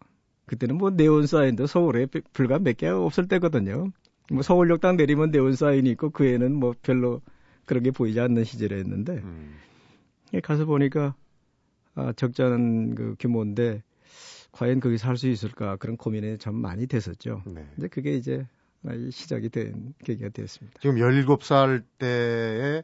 그때는 0.46 0.76
뭐 0.76 0.90
네온 0.90 1.26
사인도 1.26 1.66
서울에 1.66 2.06
불과 2.32 2.58
몇 2.58 2.76
개 2.76 2.86
없을 2.88 3.28
때거든요. 3.28 3.90
뭐 4.30 4.42
서울역당 4.42 4.96
내리면 4.96 5.30
네온 5.30 5.54
사인이 5.54 5.88
있고 5.90 6.10
그 6.10 6.26
애는 6.26 6.54
뭐 6.54 6.74
별로 6.82 7.20
그런 7.64 7.82
게 7.82 7.90
보이지 7.90 8.20
않는 8.20 8.44
시절이었는데 8.44 9.12
음. 9.12 9.56
가서 10.42 10.64
보니까 10.66 11.14
아, 11.96 12.12
적지 12.14 12.42
않은 12.42 12.94
그 12.94 13.16
규모인데 13.18 13.82
과연 14.52 14.80
거기 14.80 14.96
살수 14.96 15.28
있을까 15.28 15.76
그런 15.76 15.96
고민이 15.96 16.38
참 16.38 16.54
많이 16.54 16.86
됐었죠. 16.86 17.42
네. 17.46 17.66
근데 17.74 17.88
그게 17.88 18.14
이제 18.14 18.46
시작이 19.10 19.48
된 19.48 19.94
계기가 20.04 20.28
되었습니다. 20.28 20.78
지금 20.80 20.96
17살 20.96 21.82
때에 21.98 22.82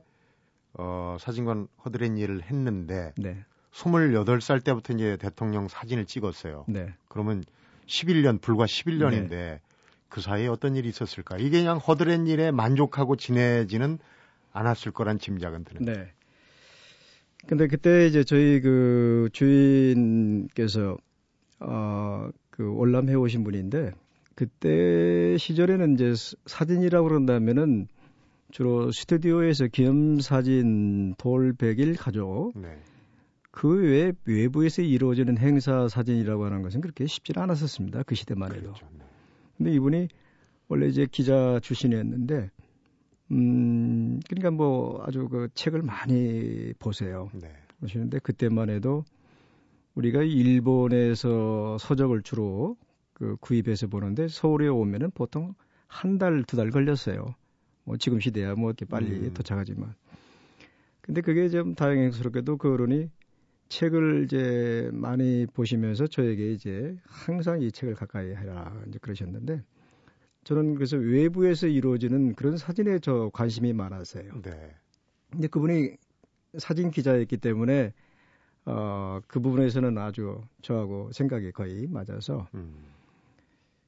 어, 0.75 1.17
사진관 1.21 1.69
허드렛 1.85 2.19
일을 2.19 2.43
했는데 2.43 3.13
네. 3.17 3.45
28살 3.73 4.65
때부터 4.65 4.95
이제 4.95 5.17
대통령 5.19 5.69
사진을 5.69 6.07
찍었어요. 6.07 6.65
네. 6.69 6.95
그러면 7.09 7.45
11년 7.87 8.41
불과 8.41 8.65
11년인데 8.65 9.61
그 10.09 10.21
사이에 10.21 10.47
어떤 10.47 10.77
일이 10.77 10.89
있었을까? 10.89 11.37
이게 11.39 11.59
그냥 11.59 11.79
허드렛 11.79 12.27
일에 12.29 12.51
만족하고 12.51 13.17
지내지는 13.17 13.99
않았을 14.53 14.93
거란 14.93 15.19
짐작은 15.19 15.65
드는데. 15.65 15.93
네. 15.93 16.13
근데 17.47 17.67
그때 17.67 18.07
이제 18.07 18.25
저희 18.25 18.61
그 18.61 19.29
주인께서 19.33 20.97
어그 21.59 22.75
월남해 22.75 23.15
오신 23.15 23.45
분인데 23.45 23.93
그때 24.35 25.37
시절에는 25.39 25.95
이제 25.95 26.15
사진이라고 26.47 27.09
그런다면은 27.09 27.89
주로 28.51 28.93
스튜디오에서 28.93 29.69
기념 29.69 30.21
사진 30.21 31.15
돌백일 31.19 31.97
가족 31.97 32.53
네. 32.55 32.79
그 33.51 33.83
외에 33.83 34.13
외부에서 34.25 34.83
이루어지는 34.83 35.39
행사 35.39 35.89
사진이라고 35.89 36.45
하는 36.45 36.63
것은 36.63 36.81
그렇게 36.81 37.07
쉽지는 37.07 37.43
않았었습니다. 37.43 38.03
그 38.05 38.15
시대만 38.15 38.51
해도. 38.53 38.73
그렇죠. 38.73 38.87
네. 38.99 39.05
근데 39.57 39.73
이분이 39.73 40.09
원래 40.69 40.87
이제 40.87 41.07
기자 41.11 41.61
출신이었는데 41.63 42.51
음 43.33 44.21
그러니까 44.29 44.51
뭐 44.51 45.03
아주 45.07 45.29
그 45.29 45.49
책을 45.55 45.83
많이 45.83 46.73
보세요. 46.79 47.31
네. 47.35 47.51
보시는데 47.81 48.19
그때만 48.21 48.71
해도 48.71 49.05
우리가 49.95 50.23
일본에서 50.23 51.79
서적을 51.79 52.23
주로 52.23 52.77
그 53.13 53.37
구입해서 53.41 53.87
보는데 53.89 54.29
서울에 54.29 54.69
오면은 54.69 55.11
보통 55.13 55.55
한 55.87 56.19
달, 56.19 56.45
두 56.45 56.57
달 56.57 56.71
걸렸어요. 56.71 57.35
뭐 57.85 57.97
지금 57.97 58.21
시대야 58.21 58.55
뭐 58.55 58.71
이렇게 58.71 58.85
빨리 58.85 59.11
음. 59.29 59.35
도착하지만. 59.35 59.95
근데 61.01 61.21
그게 61.21 61.49
좀 61.49 61.75
다행스럽게도 61.75 62.57
그 62.59 62.73
어른이 62.73 63.11
책을 63.69 64.25
이제 64.25 64.89
많이 64.93 65.47
보시면서 65.53 66.07
저에게 66.07 66.53
이제 66.53 66.97
항상 67.05 67.61
이 67.61 67.73
책을 67.73 67.95
가까이 67.95 68.29
해라 68.31 68.73
이제 68.87 68.99
그러셨는데 69.01 69.63
저는 70.45 70.75
그래서 70.75 70.97
외부에서 70.97 71.67
이루어지는 71.67 72.35
그런 72.35 72.57
사진에 72.57 72.99
저 72.99 73.31
관심이 73.33 73.73
많았어요. 73.73 74.43
네. 74.43 74.75
근데 75.31 75.49
그분이 75.49 75.97
사진 76.59 76.91
기자였기 76.91 77.37
때문에 77.39 77.93
어, 78.65 79.21
그 79.27 79.41
부분에서는 79.41 79.97
아주 79.99 80.41
저하고 80.63 81.11
생각이 81.13 81.53
거의 81.53 81.87
맞아서 81.89 82.47
음. 82.55 82.75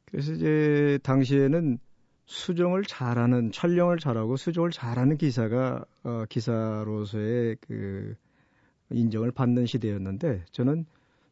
그래서 0.07 0.33
이제 0.33 0.99
당시에는 1.03 1.79
수정을 2.27 2.85
잘하는 2.85 3.53
촬영을 3.53 3.99
잘하고 3.99 4.37
수정을 4.37 4.71
잘하는 4.71 5.17
기사가 5.17 5.85
어, 6.05 6.25
기사로서의 6.29 7.57
그 7.61 8.15
인정을 8.91 9.33
받는 9.33 9.67
시대였는데 9.67 10.45
저는 10.51 10.87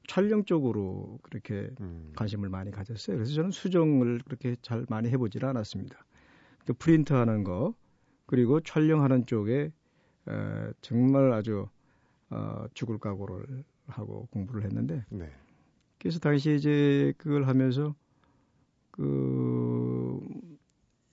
촬영 0.06 0.44
쪽으로 0.44 1.18
그렇게 1.22 1.70
음. 1.80 2.12
관심을 2.16 2.48
많이 2.48 2.70
가졌어요. 2.70 3.16
그래서 3.16 3.32
저는 3.34 3.50
수정을 3.50 4.20
그렇게 4.24 4.56
잘 4.62 4.84
많이 4.88 5.08
해보지는 5.08 5.48
않았습니다. 5.48 6.04
그 6.66 6.72
프린트하는 6.74 7.44
거 7.44 7.74
그리고 8.26 8.60
촬영하는 8.60 9.26
쪽에 9.26 9.72
에, 10.28 10.72
정말 10.80 11.32
아주 11.32 11.68
어, 12.30 12.66
죽을 12.74 12.98
각오를 12.98 13.64
하고 13.86 14.26
공부를 14.30 14.64
했는데 14.64 15.04
네. 15.10 15.30
그래서 15.98 16.18
당시 16.18 16.54
이제 16.54 17.12
그걸 17.18 17.46
하면서 17.46 17.94
그 18.90 20.20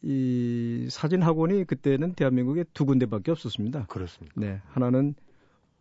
이 0.02 0.88
사진 0.90 1.22
학원이 1.22 1.66
그때는 1.66 2.14
대한민국에 2.14 2.64
두 2.74 2.86
군데밖에 2.86 3.32
없었습니다. 3.32 3.88
그렇습니다. 3.88 4.34
네, 4.40 4.62
하나는 4.68 5.14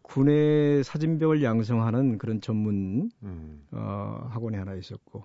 군의 0.09 0.83
사진벽을 0.85 1.43
양성하는 1.43 2.17
그런 2.17 2.41
전문 2.41 3.11
음. 3.23 3.67
어, 3.71 4.27
학원이 4.31 4.57
하나 4.57 4.75
있었고, 4.75 5.25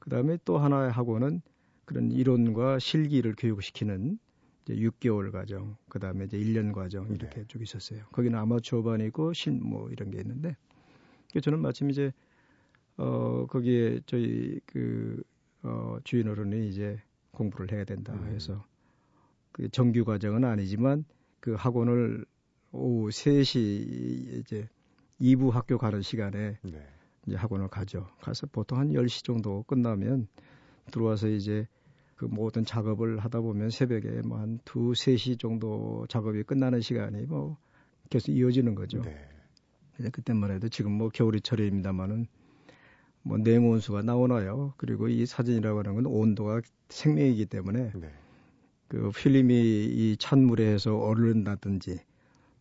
그 0.00 0.08
다음에 0.08 0.38
또 0.44 0.58
하나의 0.58 0.90
학원은 0.90 1.42
그런 1.84 2.10
이론과 2.10 2.78
실기를 2.78 3.34
교육시키는 3.36 4.18
이제 4.64 4.74
6개월 4.74 5.30
과정, 5.32 5.76
그 5.90 5.98
다음에 5.98 6.24
이제 6.24 6.38
1년 6.38 6.72
과정 6.72 7.06
이렇게 7.08 7.40
네. 7.40 7.44
쭉 7.46 7.60
있었어요. 7.60 8.04
거기는 8.12 8.38
아마추어 8.38 8.82
반이고 8.82 9.34
실뭐 9.34 9.90
이런 9.90 10.10
게 10.10 10.18
있는데, 10.20 10.56
저는 11.42 11.60
마침 11.60 11.90
이제 11.90 12.12
어 12.96 13.46
거기에 13.48 14.00
저희 14.06 14.60
그 14.64 15.22
어, 15.62 15.98
주인 16.04 16.28
어른이 16.28 16.68
이제 16.68 17.00
공부를 17.32 17.70
해야 17.72 17.84
된다 17.84 18.12
음. 18.14 18.32
해서 18.32 18.64
그 19.52 19.68
정규 19.68 20.04
과정은 20.04 20.44
아니지만 20.44 21.04
그 21.40 21.54
학원을 21.54 22.24
오후 22.72 23.10
3시 23.10 24.40
이제 24.40 24.68
2부 25.20 25.50
학교 25.50 25.78
가는 25.78 26.02
시간에 26.02 26.58
네. 26.62 26.86
이제 27.26 27.36
학원을 27.36 27.68
가죠. 27.68 28.08
가서 28.20 28.46
보통 28.50 28.78
한 28.78 28.88
10시 28.88 29.24
정도 29.24 29.62
끝나면 29.64 30.26
들어와서 30.90 31.28
이제 31.28 31.66
그 32.16 32.24
모든 32.24 32.64
작업을 32.64 33.18
하다 33.18 33.40
보면 33.40 33.70
새벽에 33.70 34.22
뭐 34.22 34.38
한 34.38 34.58
2, 34.64 34.92
3시 34.92 35.38
정도 35.38 36.06
작업이 36.08 36.42
끝나는 36.44 36.80
시간이 36.80 37.26
뭐 37.26 37.56
계속 38.10 38.32
이어지는 38.32 38.74
거죠. 38.74 39.02
네. 39.02 39.28
근데 39.96 40.10
그때만 40.10 40.50
해도 40.50 40.68
지금 40.68 40.92
뭐 40.92 41.08
겨울이철입니다만은 41.08 42.26
뭐 43.22 43.38
냉온 43.38 43.80
수가 43.80 44.02
나오나요. 44.02 44.74
그리고 44.76 45.08
이 45.08 45.26
사진이라고 45.26 45.80
하는 45.80 45.94
건 45.94 46.06
온도가 46.06 46.62
생명이기 46.88 47.46
때문에 47.46 47.92
네. 47.94 48.10
그 48.88 49.10
필름이 49.10 49.54
이 49.54 50.16
찬물에 50.18 50.66
해서 50.66 50.96
얼른다든지 50.96 52.00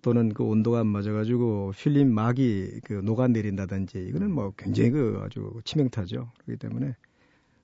또는 0.02 0.34
그 0.34 0.44
온도가 0.44 0.80
안 0.80 0.88
맞아가지고 0.88 1.74
필름 1.78 2.14
막이 2.14 2.82
그 2.84 2.94
녹아내린다든지 2.94 4.00
이거는 4.10 4.32
뭐 4.32 4.54
굉장히 4.58 4.90
그 4.92 5.22
아주 5.24 5.62
치명타죠. 5.64 6.32
그렇기 6.40 6.60
때문에 6.60 6.96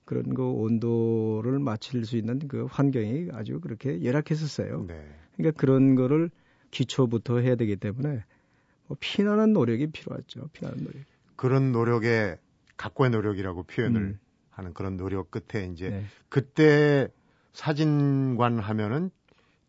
그런 0.05 0.33
그 0.33 0.43
온도를 0.43 1.59
맞출 1.59 2.05
수 2.05 2.15
있는 2.15 2.39
그 2.47 2.65
환경이 2.69 3.29
아주 3.33 3.59
그렇게 3.59 4.03
열악했었어요. 4.03 4.85
네. 4.87 5.05
그러니까 5.35 5.59
그런 5.59 5.95
거를 5.95 6.29
기초부터 6.71 7.39
해야 7.39 7.55
되기 7.55 7.75
때문에 7.75 8.23
뭐 8.87 8.97
피나는 8.99 9.53
노력이 9.53 9.87
필요하죠. 9.87 10.49
피나는 10.53 10.83
노력. 10.83 11.01
그런 11.35 11.71
노력에 11.71 12.37
각고의 12.77 13.11
노력이라고 13.11 13.63
표현을 13.63 14.01
음. 14.01 14.19
하는 14.49 14.73
그런 14.73 14.97
노력 14.97 15.29
끝에 15.31 15.65
이제 15.65 15.89
네. 15.89 16.03
그때 16.29 17.09
사진관 17.53 18.59
하면은 18.59 19.09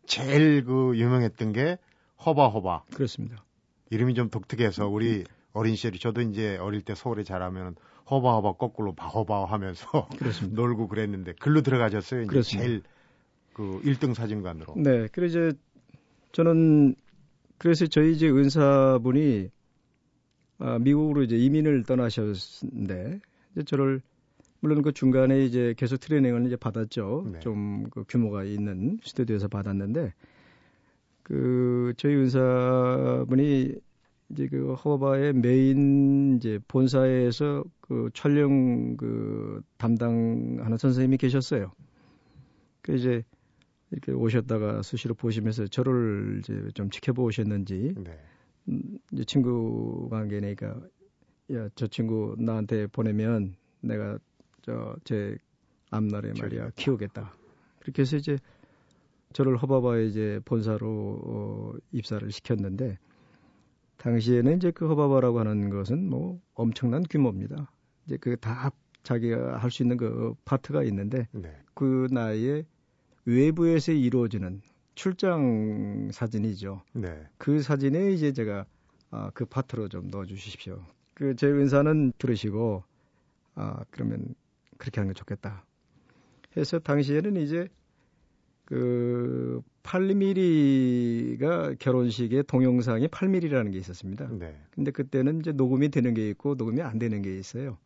제일 0.06 0.64
그 0.64 0.96
유명했던 0.96 1.52
게 1.52 1.78
허바허바 2.24 2.84
그렇습니다. 2.94 3.44
이름이 3.90 4.14
좀 4.14 4.28
독특해서 4.30 4.88
우리 4.88 5.24
어린 5.52 5.76
시절에 5.76 5.98
저도 5.98 6.20
이제 6.20 6.56
어릴 6.56 6.82
때 6.82 6.94
서울에 6.94 7.24
자라면 7.24 7.76
허바허바 8.10 8.52
거꾸로 8.54 8.94
바허바 8.94 9.46
하면서 9.46 10.08
그렇습니다. 10.18 10.56
놀고 10.60 10.88
그랬는데 10.88 11.34
글로 11.40 11.62
들어가셨어요. 11.62 12.22
이제 12.22 12.28
그렇습니다. 12.28 12.66
제일 12.66 12.82
그 13.54 13.80
1등 13.82 14.14
사진관으로. 14.14 14.74
네, 14.76 15.08
그래 15.08 15.26
이제 15.26 15.52
저는 16.32 16.94
그래서 17.58 17.86
저희 17.86 18.12
이제 18.12 18.28
은사분이 18.28 19.50
아, 20.60 20.78
미국으로 20.78 21.22
이제 21.22 21.36
이민을 21.36 21.84
떠나셨는데 21.84 23.20
이제 23.52 23.62
저를 23.64 24.00
물론 24.60 24.82
그 24.82 24.92
중간에 24.92 25.44
이제 25.44 25.74
계속 25.76 25.98
트레이닝을 25.98 26.46
이제 26.46 26.56
받았죠. 26.56 27.26
네. 27.32 27.38
좀그 27.40 28.04
규모가 28.08 28.44
있는 28.44 28.98
스튜디오에서 29.04 29.48
받았는데 29.48 30.12
그 31.28 31.92
저희 31.96 32.14
은사분이 32.16 33.74
이제 34.30 34.48
그 34.48 34.74
허바의 34.74 35.34
메인 35.34 36.36
이제 36.36 36.58
본사에서 36.68 37.64
그 37.80 38.10
촬영 38.14 38.96
그 38.96 39.62
담당하는 39.76 40.76
선생님이 40.76 41.18
계셨어요. 41.18 41.72
그 42.82 42.94
이제 42.96 43.22
이렇게 43.90 44.12
오셨다가 44.12 44.82
수시로 44.82 45.14
보시면서 45.14 45.66
저를 45.66 46.40
이제 46.40 46.68
좀 46.74 46.90
지켜보셨는지 46.90 47.94
네. 47.96 48.18
음, 48.68 48.98
이제 49.12 49.24
친구 49.24 50.08
관계니까 50.10 50.80
야 51.52 51.68
저 51.74 51.86
친구 51.86 52.34
나한테 52.38 52.86
보내면 52.86 53.54
내가 53.80 54.18
저 54.62 54.96
제 55.04 55.36
앞날에 55.90 56.32
말이야 56.38 56.70
키우겠다. 56.76 57.32
그렇게 57.80 58.02
해서 58.02 58.16
이제 58.18 58.36
저를 59.32 59.56
허바바에 59.58 60.06
이제 60.06 60.40
본사로 60.44 61.20
어, 61.24 61.72
입사를 61.92 62.30
시켰는데 62.30 62.98
당시에는 63.98 64.56
이제 64.56 64.70
그 64.70 64.88
허바바라고 64.88 65.40
하는 65.40 65.70
것은 65.70 66.08
뭐 66.08 66.40
엄청난 66.54 67.02
규모입니다. 67.02 67.70
이제 68.06 68.16
그 68.16 68.36
다 68.36 68.70
자기가 69.02 69.58
할 69.58 69.70
수 69.70 69.82
있는 69.82 69.96
그 69.96 70.34
파트가 70.44 70.82
있는데 70.84 71.28
네. 71.32 71.56
그 71.74 72.08
나이에 72.10 72.64
외부에서 73.24 73.92
이루어지는 73.92 74.60
출장 74.94 76.10
사진이죠. 76.12 76.82
네. 76.94 77.26
그 77.38 77.62
사진에 77.62 78.12
이제 78.12 78.32
제가 78.32 78.66
아, 79.10 79.30
그 79.32 79.44
파트로 79.46 79.88
좀 79.88 80.08
넣어 80.08 80.24
주십시오. 80.26 80.82
그 81.14 81.34
제 81.34 81.46
은사는 81.48 82.12
들으시고 82.18 82.84
아 83.54 83.84
그러면 83.90 84.34
그렇게 84.76 85.00
하는 85.00 85.12
게 85.12 85.18
좋겠다. 85.18 85.64
해서 86.56 86.78
당시에는 86.78 87.36
이제 87.36 87.68
그 88.68 89.62
8mm가 89.82 91.78
결혼식의 91.78 92.44
동영상이 92.46 93.08
8mm라는 93.08 93.72
게 93.72 93.78
있었습니다. 93.78 94.28
네. 94.30 94.54
근데 94.72 94.90
그때는 94.90 95.40
이제 95.40 95.52
녹음이 95.52 95.88
되는 95.88 96.12
게 96.12 96.28
있고 96.28 96.54
녹음이 96.54 96.82
안 96.82 96.98
되는 96.98 97.22
게 97.22 97.34
있어요. 97.38 97.78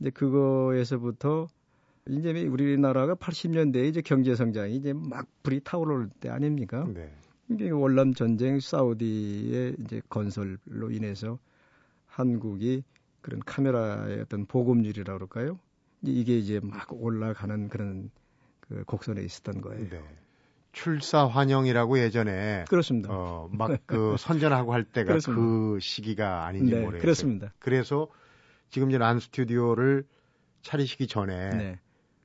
이제 0.00 0.08
그거에서부터 0.08 1.48
이제 2.08 2.30
우리나라가 2.46 3.14
80년대에 3.14 3.84
이제 3.84 4.00
경제 4.00 4.34
성장이 4.34 4.76
이제 4.76 4.94
막 4.94 5.26
불이 5.42 5.60
타오를 5.62 6.08
때 6.20 6.30
아닙니까? 6.30 6.88
네. 6.94 7.12
이게 7.50 7.68
월남 7.68 8.14
전쟁 8.14 8.60
사우디의 8.60 9.76
이제 9.80 10.00
건설로 10.08 10.90
인해서 10.90 11.38
한국이 12.06 12.82
그런 13.20 13.40
카메라의 13.40 14.22
어떤 14.22 14.46
보급률이라고 14.46 15.18
그럴까요? 15.18 15.58
이게 16.00 16.38
이제 16.38 16.60
막 16.62 16.88
올라가는 16.94 17.68
그런 17.68 18.10
그 18.68 18.84
곡선에 18.84 19.22
있었던 19.22 19.60
거예요. 19.60 19.88
네. 19.88 20.00
출사 20.72 21.26
환영이라고 21.26 21.98
예전에 22.00 22.64
그렇습니다. 22.68 23.08
어, 23.12 23.48
막 23.52 23.78
그 23.86 24.16
선전하고 24.18 24.72
할 24.72 24.84
때가 24.84 25.08
그렇습니다. 25.08 25.40
그 25.40 25.78
시기가 25.80 26.46
아닌지 26.46 26.72
네, 26.74 26.80
모르겠어요. 26.80 27.02
그렇습니다. 27.02 27.52
그래서 27.60 28.08
지금 28.70 28.88
이제 28.90 28.98
란 28.98 29.20
스튜디오를 29.20 30.04
차리시기 30.62 31.06
전에 31.06 31.50
네. 31.50 31.78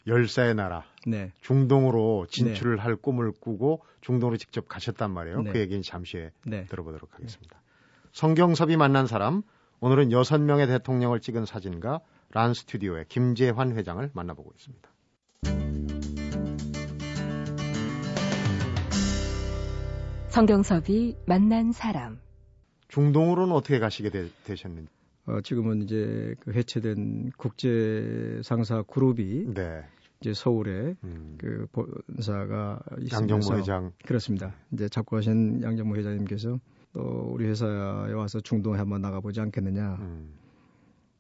열사의 0.08 0.56
나라 0.56 0.84
네. 1.06 1.32
중동으로 1.41 2.25
진출을 2.30 2.78
할 2.80 2.95
꿈을 2.95 3.32
꾸고 3.39 3.84
중동으로 4.02 4.38
직접 4.38 4.67
가셨단 4.67 5.12
말이에요. 5.12 5.41
네. 5.43 5.52
그 5.52 5.60
얘기는 5.60 5.82
잠시 5.84 6.17
후에 6.17 6.32
네. 6.45 6.65
들어보도록 6.65 7.13
하겠습니다. 7.13 7.62
성경섭이 8.13 8.78
만난 8.78 9.06
사람 9.06 9.43
오늘은 9.82 10.12
여섯 10.12 10.41
명의 10.41 10.65
대통령을 10.67 11.19
찍은 11.19 11.45
사진가 11.45 11.99
란 12.32 12.54
스튜디오의 12.54 13.06
김재환 13.10 13.73
회장을 13.78 14.10
만나보고 14.13 14.52
있습니다. 14.56 14.89
성경섭이 20.39 21.17
만난 21.25 21.73
사람. 21.73 22.17
중동으로는 22.88 23.54
어떻게 23.54 23.78
가시게 23.78 24.10
되, 24.10 24.30
되셨는지? 24.45 24.89
어, 25.25 25.41
지금은 25.41 25.82
이제 25.82 26.34
그 26.39 26.54
해체된 26.54 27.32
국제 27.36 28.39
상사 28.41 28.82
그룹이 28.84 29.54
네. 29.54 29.84
이제 30.21 30.34
서울에 30.34 30.95
음, 31.04 31.36
그 31.38 31.67
본사가 31.73 32.80
양정모 33.12 33.58
회장. 33.58 33.91
그렇습니다. 34.06 34.56
이제 34.71 34.88
잡고 34.88 35.17
하신 35.17 35.62
양정모 35.62 35.97
회장님께서 35.97 36.58
또 36.93 37.32
우리 37.34 37.45
회사에 37.45 38.13
와서 38.13 38.39
중동에 38.39 38.78
한번 38.78 39.02
나가보지 39.02 39.41
않겠느냐. 39.41 39.97
음, 39.99 40.36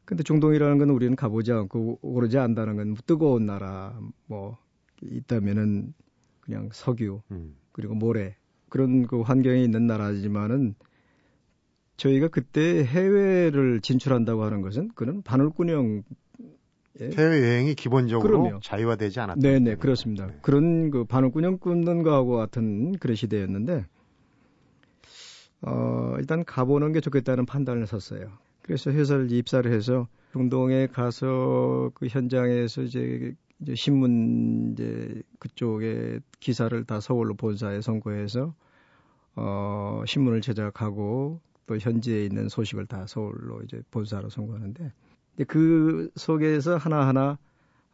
근데 0.05 0.23
중동이라는 0.23 0.77
건 0.77 0.91
우리는 0.91 1.13
가보지 1.17 1.51
않고 1.51 1.99
오르지 2.01 2.37
않다는 2.37 2.77
건 2.77 2.95
뜨거운 3.05 3.45
나라 3.45 3.99
뭐 4.27 4.57
있다면은 5.01 5.93
그냥 6.39 6.69
석유 6.71 7.21
음, 7.31 7.57
그리고 7.73 7.95
모래 7.95 8.38
그런 8.69 9.07
그 9.07 9.21
환경에 9.21 9.61
있는 9.61 9.87
나라지만은 9.87 10.75
저희가 11.97 12.29
그때 12.29 12.83
해외를 12.83 13.81
진출한다고 13.81 14.43
하는 14.43 14.61
것은 14.61 14.89
그는 14.95 15.21
바늘구녕 15.21 16.03
예? 17.01 17.11
해외 17.17 17.41
여행이 17.41 17.75
기본적으로 17.75 18.41
그럼요. 18.41 18.59
자유화되지 18.61 19.19
않았다. 19.19 19.39
네네 19.39 19.75
그렇습니다. 19.75 20.27
네. 20.27 20.33
그런 20.41 20.91
그 20.91 21.05
바늘구녕 21.05 21.57
굽는 21.59 22.03
거하고 22.03 22.37
같은 22.37 22.93
그런 22.93 23.15
시대였는데 23.15 23.85
어 25.61 26.15
일단 26.19 26.43
가보는 26.45 26.93
게 26.93 27.01
좋겠다는 27.01 27.45
판단을 27.45 27.85
섰어요. 27.85 28.31
그래서 28.61 28.91
회사를 28.91 29.31
입사를 29.31 29.71
해서 29.71 30.07
중동에 30.31 30.87
가서 30.87 31.91
그 31.95 32.07
현장에서 32.07 32.83
이제 32.83 33.33
이제 33.61 33.75
신문 33.75 34.73
이제 34.73 35.21
그쪽에 35.39 36.19
기사를 36.39 36.83
다 36.85 36.99
서울로 36.99 37.35
본사에 37.35 37.81
선고해서 37.81 38.53
어 39.35 40.03
신문을 40.05 40.41
제작하고 40.41 41.41
또 41.65 41.77
현지에 41.77 42.25
있는 42.25 42.49
소식을 42.49 42.87
다 42.87 43.05
서울로 43.07 43.61
이제 43.63 43.81
본사로 43.91 44.29
선고하는데 44.29 44.91
그 45.47 46.09
속에서 46.15 46.77
하나하나 46.77 47.37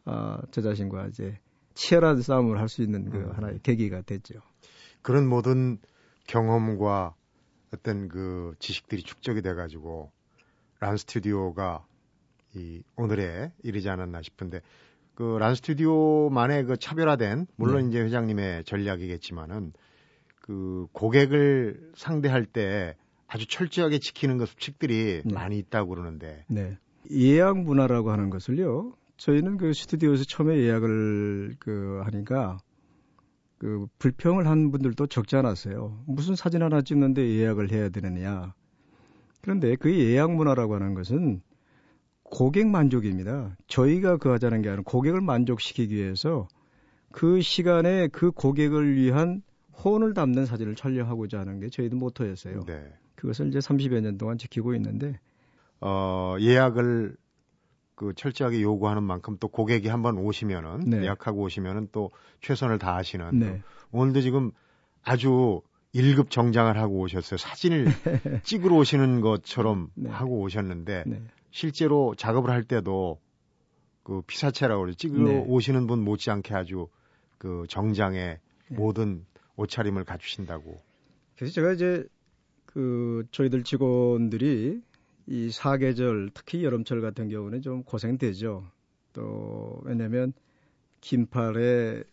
아, 0.04 0.40
저 0.50 0.62
자신과 0.62 1.08
이제 1.08 1.38
치열한 1.74 2.22
싸움을 2.22 2.58
할 2.58 2.68
수 2.68 2.82
있는 2.82 3.10
그 3.10 3.18
음. 3.18 3.32
하나의 3.32 3.60
계기가 3.62 4.02
됐죠. 4.02 4.40
그런 5.02 5.28
모든 5.28 5.78
경험과 6.26 7.14
어떤 7.72 8.08
그 8.08 8.54
지식들이 8.58 9.02
축적이 9.02 9.42
돼 9.42 9.54
가지고 9.54 10.10
란 10.80 10.96
스튜디오가 10.96 11.84
이 12.54 12.82
오늘에 12.96 13.52
이르지 13.62 13.88
않았나 13.90 14.22
싶은데 14.22 14.62
그 15.16 15.38
란 15.38 15.54
스튜디오만의 15.54 16.64
그 16.66 16.76
차별화된 16.76 17.46
물론 17.56 17.84
네. 17.84 17.88
이제 17.88 18.00
회장님의 18.02 18.64
전략이겠지만은 18.64 19.72
그 20.42 20.86
고객을 20.92 21.90
상대할 21.94 22.44
때 22.44 22.94
아주 23.26 23.48
철저하게 23.48 23.98
지키는 23.98 24.36
그 24.36 24.44
수칙들이 24.44 25.22
네. 25.24 25.34
많이 25.34 25.58
있다고 25.58 25.88
그러는데 25.88 26.44
네. 26.48 26.76
예약 27.10 27.58
문화라고 27.58 28.10
하는 28.10 28.28
것을요. 28.28 28.92
저희는 29.16 29.56
그 29.56 29.72
스튜디오에서 29.72 30.24
처음에 30.24 30.58
예약을 30.58 31.56
그 31.60 32.02
하니까 32.04 32.58
그 33.56 33.86
불평을 33.98 34.46
한 34.46 34.70
분들도 34.70 35.06
적지 35.06 35.36
않았어요. 35.36 36.04
무슨 36.06 36.36
사진 36.36 36.62
하나 36.62 36.82
찍는데 36.82 37.26
예약을 37.26 37.72
해야 37.72 37.88
되느냐. 37.88 38.52
그런데 39.40 39.76
그 39.76 39.90
예약 39.98 40.32
문화라고 40.32 40.74
하는 40.74 40.92
것은 40.92 41.40
고객 42.30 42.66
만족입니다. 42.66 43.56
저희가 43.66 44.16
그 44.16 44.30
하자는 44.30 44.62
게 44.62 44.68
아니라 44.68 44.82
고객을 44.84 45.20
만족시키기 45.20 45.94
위해서 45.94 46.48
그 47.12 47.40
시간에 47.40 48.08
그 48.08 48.30
고객을 48.30 48.96
위한 48.96 49.42
호언을 49.84 50.14
담는 50.14 50.46
사진을 50.46 50.74
촬영하고자 50.74 51.40
하는 51.40 51.60
게 51.60 51.68
저희도 51.68 51.96
모토였어요. 51.96 52.64
네. 52.64 52.92
그것을 53.14 53.48
이제 53.48 53.58
30여 53.58 54.00
년 54.00 54.18
동안 54.18 54.38
지키고 54.38 54.74
있는데 54.74 55.18
어, 55.80 56.36
예약을 56.40 57.16
그 57.94 58.12
철저하게 58.14 58.60
요구하는 58.60 59.02
만큼 59.02 59.36
또 59.40 59.48
고객이 59.48 59.88
한번 59.88 60.18
오시면은 60.18 60.80
네. 60.80 61.02
예약하고 61.02 61.42
오시면은 61.42 61.88
또 61.92 62.10
최선을 62.42 62.78
다하시는 62.78 63.38
네. 63.38 63.62
오늘도 63.92 64.20
지금 64.20 64.52
아주 65.02 65.62
1급 65.94 66.28
정장을 66.28 66.76
하고 66.76 66.98
오셨어요. 67.00 67.38
사진을 67.38 67.86
찍으러 68.44 68.76
오시는 68.76 69.22
것처럼 69.22 69.88
네. 69.94 70.10
하고 70.10 70.40
오셨는데 70.40 71.04
네. 71.06 71.22
실제로 71.56 72.14
작업을 72.14 72.50
할 72.50 72.64
때도 72.64 73.18
그 74.02 74.20
피사체라고 74.26 74.82
그러죠. 74.82 74.98
찍으러 74.98 75.24
네. 75.24 75.44
오시는 75.48 75.86
분 75.86 76.04
못지않게 76.04 76.54
아주 76.54 76.88
그 77.38 77.64
정장에 77.70 78.38
네. 78.68 78.76
모든 78.76 79.24
옷차림을 79.56 80.04
갖추신다고. 80.04 80.78
그래서 81.34 81.54
제가 81.54 81.72
이제 81.72 82.06
그 82.66 83.24
저희들 83.30 83.64
직원들이 83.64 84.82
이 85.28 85.50
사계절 85.50 86.28
특히 86.34 86.62
여름철 86.62 87.00
같은 87.00 87.30
경우는 87.30 87.62
좀 87.62 87.84
고생되죠. 87.84 88.70
또 89.14 89.80
왜냐면 89.84 90.34
긴팔에 91.00 92.04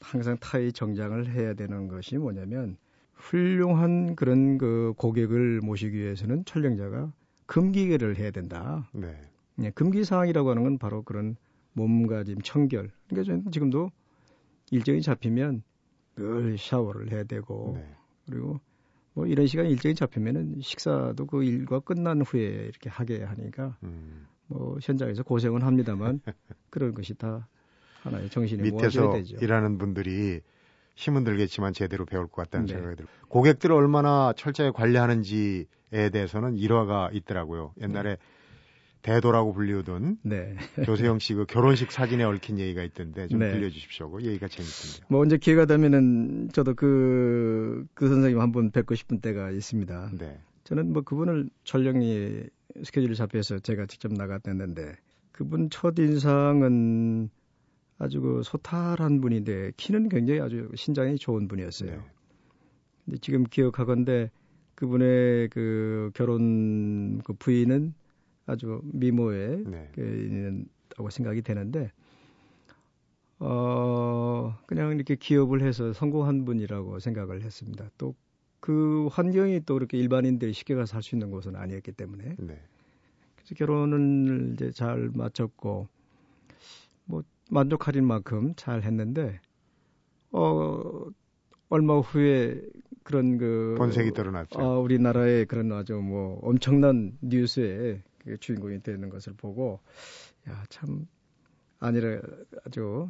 항상 0.00 0.38
타이 0.38 0.72
정장을 0.72 1.34
해야 1.34 1.52
되는 1.52 1.88
것이 1.88 2.16
뭐냐면 2.16 2.78
훌륭한 3.12 4.16
그런 4.16 4.56
그 4.56 4.94
고객을 4.96 5.60
모시기 5.60 5.98
위해서는 5.98 6.46
촬영자가 6.46 7.12
금기계를 7.46 8.16
해야 8.18 8.30
된다. 8.30 8.88
네. 8.92 9.16
네, 9.56 9.70
금기 9.70 10.04
사항이라고 10.04 10.50
하는 10.50 10.62
건 10.64 10.78
바로 10.78 11.02
그런 11.02 11.36
몸가짐, 11.72 12.42
청결. 12.42 12.90
그러니까 13.08 13.32
저는 13.32 13.50
지금도 13.50 13.90
일정이 14.70 15.00
잡히면 15.02 15.62
늘 16.16 16.58
샤워를 16.58 17.12
해야 17.12 17.24
되고 17.24 17.74
네. 17.76 17.94
그리고 18.26 18.60
뭐 19.14 19.26
이런 19.26 19.46
시간 19.46 19.66
일정이 19.66 19.94
잡히면은 19.94 20.60
식사도 20.60 21.26
그 21.26 21.44
일과 21.44 21.80
끝난 21.80 22.22
후에 22.22 22.42
이렇게 22.42 22.90
하게 22.90 23.22
하니까 23.22 23.76
음. 23.82 24.26
뭐 24.46 24.78
현장에서 24.82 25.22
고생은 25.22 25.62
합니다만 25.62 26.20
그런 26.70 26.94
것이 26.94 27.14
다 27.14 27.48
하나의 28.02 28.28
정신이 28.30 28.62
밑에서 28.62 29.12
되죠. 29.12 29.36
일하는 29.40 29.78
분들이 29.78 30.40
힘은 30.96 31.24
들겠지만 31.24 31.72
제대로 31.72 32.04
배울 32.04 32.26
것 32.26 32.42
같다는 32.42 32.66
네. 32.66 32.72
생각이 32.74 32.96
들고 32.96 33.10
고객들을 33.28 33.74
얼마나 33.74 34.32
철저히 34.36 34.72
관리하는지에 34.72 36.10
대해서는 36.12 36.56
일화가 36.56 37.10
있더라고요. 37.12 37.72
옛날에 37.80 38.16
대도라고 39.02 39.52
불리우던 39.52 40.18
네. 40.22 40.56
조세영 40.84 41.20
씨 41.20 41.34
그 41.34 41.44
결혼식 41.46 41.92
사진에 41.92 42.24
얽힌 42.24 42.58
얘기가 42.58 42.82
있던데 42.82 43.28
좀 43.28 43.38
네. 43.38 43.52
들려주십시오. 43.52 44.10
그 44.10 44.22
얘기가 44.22 44.48
재밌던데요. 44.48 45.06
뭐 45.08 45.20
언제 45.20 45.36
기회가 45.36 45.64
되면은 45.66 46.48
저도 46.52 46.74
그, 46.74 47.86
그 47.94 48.08
선생님 48.08 48.40
한번 48.40 48.72
뵙고 48.72 48.96
싶은 48.96 49.20
때가 49.20 49.50
있습니다. 49.50 50.10
네. 50.18 50.40
저는 50.64 50.92
뭐 50.92 51.02
그분을 51.02 51.50
촬영이 51.64 52.42
스케줄이 52.82 53.14
잡혀서 53.14 53.60
제가 53.60 53.86
직접 53.86 54.12
나갔는데 54.12 54.96
그분 55.30 55.70
첫 55.70 55.98
인상은 55.98 57.30
아주 57.98 58.20
그 58.20 58.42
소탈한 58.44 59.20
분인데 59.20 59.72
키는 59.76 60.08
굉장히 60.08 60.40
아주 60.40 60.70
신장이 60.74 61.16
좋은 61.16 61.48
분이었어요. 61.48 61.90
네. 61.90 62.00
근데 63.04 63.18
지금 63.18 63.44
기억하건데 63.44 64.30
그분의 64.74 65.48
그 65.48 66.10
결혼 66.14 67.18
그 67.22 67.32
부인은 67.32 67.94
아주 68.46 68.80
미모에 68.84 69.62
네. 69.66 69.90
그 69.94 70.00
있는다고 70.00 71.10
생각이 71.10 71.42
되는데 71.42 71.90
어 73.38 74.58
그냥 74.66 74.94
이렇게 74.94 75.16
기업을 75.16 75.62
해서 75.62 75.92
성공한 75.92 76.44
분이라고 76.44 76.98
생각을 76.98 77.42
했습니다. 77.42 77.90
또 77.98 78.14
그 78.66 79.08
환경이 79.12 79.60
또 79.64 79.74
그렇게 79.74 79.96
일반인들이 79.96 80.52
쉽게 80.52 80.74
가서 80.74 80.86
살수 80.86 81.14
있는 81.14 81.30
곳은 81.30 81.54
아니었기 81.54 81.92
때문에 81.92 82.34
네. 82.38 82.60
그래서 83.36 83.54
결혼을 83.54 84.54
이제 84.54 84.72
잘 84.72 85.10
마쳤고 85.14 85.68
뭐 85.68 85.88
만족할 87.50 88.00
만큼 88.02 88.54
잘 88.56 88.82
했는데 88.82 89.40
어 90.32 91.06
얼마 91.68 91.98
후에 91.98 92.60
그런 93.02 93.38
그 93.38 93.74
본색이 93.78 94.12
드러났죠. 94.12 94.60
아, 94.60 94.78
우리나라의 94.78 95.46
그런 95.46 95.72
아주 95.72 95.94
뭐 95.94 96.40
엄청난 96.42 97.16
뉴스에 97.20 98.02
그 98.24 98.36
주인공이 98.38 98.82
되는 98.82 99.08
것을 99.08 99.34
보고 99.36 99.80
야 100.48 100.64
참 100.68 101.06
아니라 101.78 102.20
아주 102.64 103.08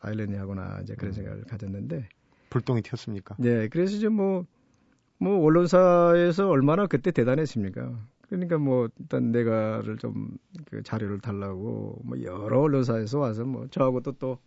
아일러니하구나 0.00 0.80
이제 0.82 0.94
그런 0.94 1.10
음. 1.10 1.14
생각을 1.14 1.44
가졌는데 1.44 2.08
불똥이 2.50 2.82
튀었습니까? 2.82 3.36
네 3.38 3.68
그래서 3.68 3.94
이제 3.96 4.08
뭐뭐 4.08 5.44
언론사에서 5.44 6.48
얼마나 6.48 6.86
그때 6.86 7.10
대단했습니까? 7.10 7.98
그러니까 8.28 8.58
뭐 8.58 8.88
일단 8.98 9.32
내가를 9.32 9.96
좀 9.98 10.38
그 10.70 10.82
자료를 10.82 11.20
달라고 11.20 12.00
뭐 12.04 12.22
여러 12.22 12.60
언론사에서 12.60 13.18
와서 13.18 13.44
뭐 13.44 13.66
저하고도 13.68 14.12
또 14.12 14.38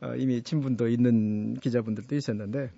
아, 0.00 0.14
이미 0.16 0.42
친분도 0.42 0.88
있는 0.88 1.54
기자분들도 1.54 2.14
있었는데 2.14 2.70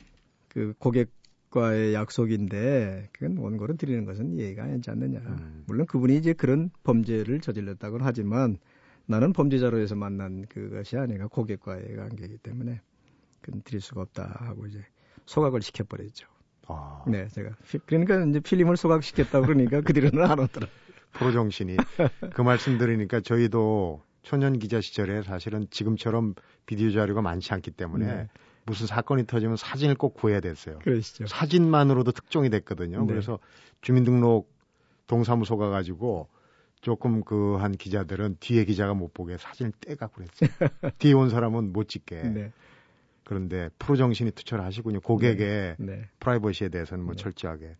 그 0.48 0.74
고객과의 0.78 1.94
약속인데 1.94 3.10
그건 3.12 3.36
원고를 3.38 3.76
드리는 3.76 4.04
것은 4.04 4.38
예의가 4.38 4.64
아니지 4.64 4.90
않느냐. 4.90 5.20
음. 5.20 5.64
물론 5.66 5.86
그분이 5.86 6.16
이제 6.16 6.32
그런 6.32 6.70
범죄를 6.82 7.40
저질렀다고는 7.40 8.04
하지만 8.04 8.58
나는 9.06 9.32
범죄자로 9.32 9.78
해서 9.78 9.94
만난 9.94 10.46
그것이 10.46 10.96
아니라 10.96 11.26
고객과의 11.28 11.96
관계이기 11.96 12.38
때문에 12.38 12.80
그건 13.40 13.62
드릴 13.62 13.80
수가 13.80 14.02
없다 14.02 14.36
하고 14.40 14.66
이제 14.66 14.84
소각을 15.26 15.62
시켜버렸죠. 15.62 16.31
아, 16.68 17.02
네, 17.06 17.28
제가 17.28 17.50
피- 17.68 17.78
그러니까 17.86 18.24
이제 18.24 18.40
필름을 18.40 18.76
소각시켰다 18.76 19.40
그러니까 19.40 19.80
그 19.80 19.92
뒤로는 19.92 20.24
안 20.30 20.38
오더라. 20.38 20.66
프로 21.12 21.32
정신이 21.32 21.76
그 22.34 22.40
말씀 22.42 22.78
들으니까 22.78 23.20
저희도 23.20 24.02
초년 24.22 24.58
기자 24.58 24.80
시절에 24.80 25.22
사실은 25.22 25.66
지금처럼 25.70 26.34
비디오 26.64 26.90
자료가 26.90 27.20
많지 27.22 27.52
않기 27.52 27.72
때문에 27.72 28.06
네. 28.06 28.28
무슨 28.64 28.86
사건이 28.86 29.26
터지면 29.26 29.56
사진을 29.56 29.96
꼭 29.96 30.14
구해야 30.14 30.40
됐어요. 30.40 30.78
그러시죠. 30.78 31.26
사진만으로도 31.26 32.12
특종이 32.12 32.48
됐거든요. 32.48 33.00
네. 33.00 33.06
그래서 33.06 33.38
주민등록 33.80 34.50
동사무소 35.08 35.56
가가지고 35.56 36.28
조금 36.80 37.22
그 37.22 37.58
한 37.58 37.72
기자들은 37.72 38.36
뒤에 38.40 38.64
기자가 38.64 38.94
못 38.94 39.12
보게 39.12 39.36
사진을 39.36 39.72
떼가 39.80 40.06
그랬어요. 40.08 40.48
뒤에 40.98 41.12
온 41.12 41.28
사람은 41.28 41.72
못 41.72 41.88
찍게. 41.88 42.22
네, 42.22 42.52
그런데 43.24 43.70
프로 43.78 43.96
정신이 43.96 44.32
투철하시군요. 44.32 45.00
고객의 45.00 45.76
네, 45.78 46.08
프라이버시에 46.20 46.68
대해서는 46.68 47.04
뭐 47.04 47.14
네. 47.14 47.22
철저하게. 47.22 47.76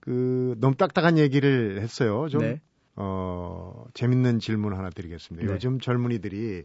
그 0.00 0.56
너무 0.58 0.74
딱딱한 0.74 1.18
얘기를 1.18 1.80
했어요. 1.80 2.28
좀 2.28 2.40
네. 2.40 2.60
어, 2.96 3.84
재밌는 3.94 4.40
질문 4.40 4.74
하나 4.74 4.90
드리겠습니다. 4.90 5.46
네. 5.46 5.52
요즘 5.52 5.78
젊은이들이 5.78 6.64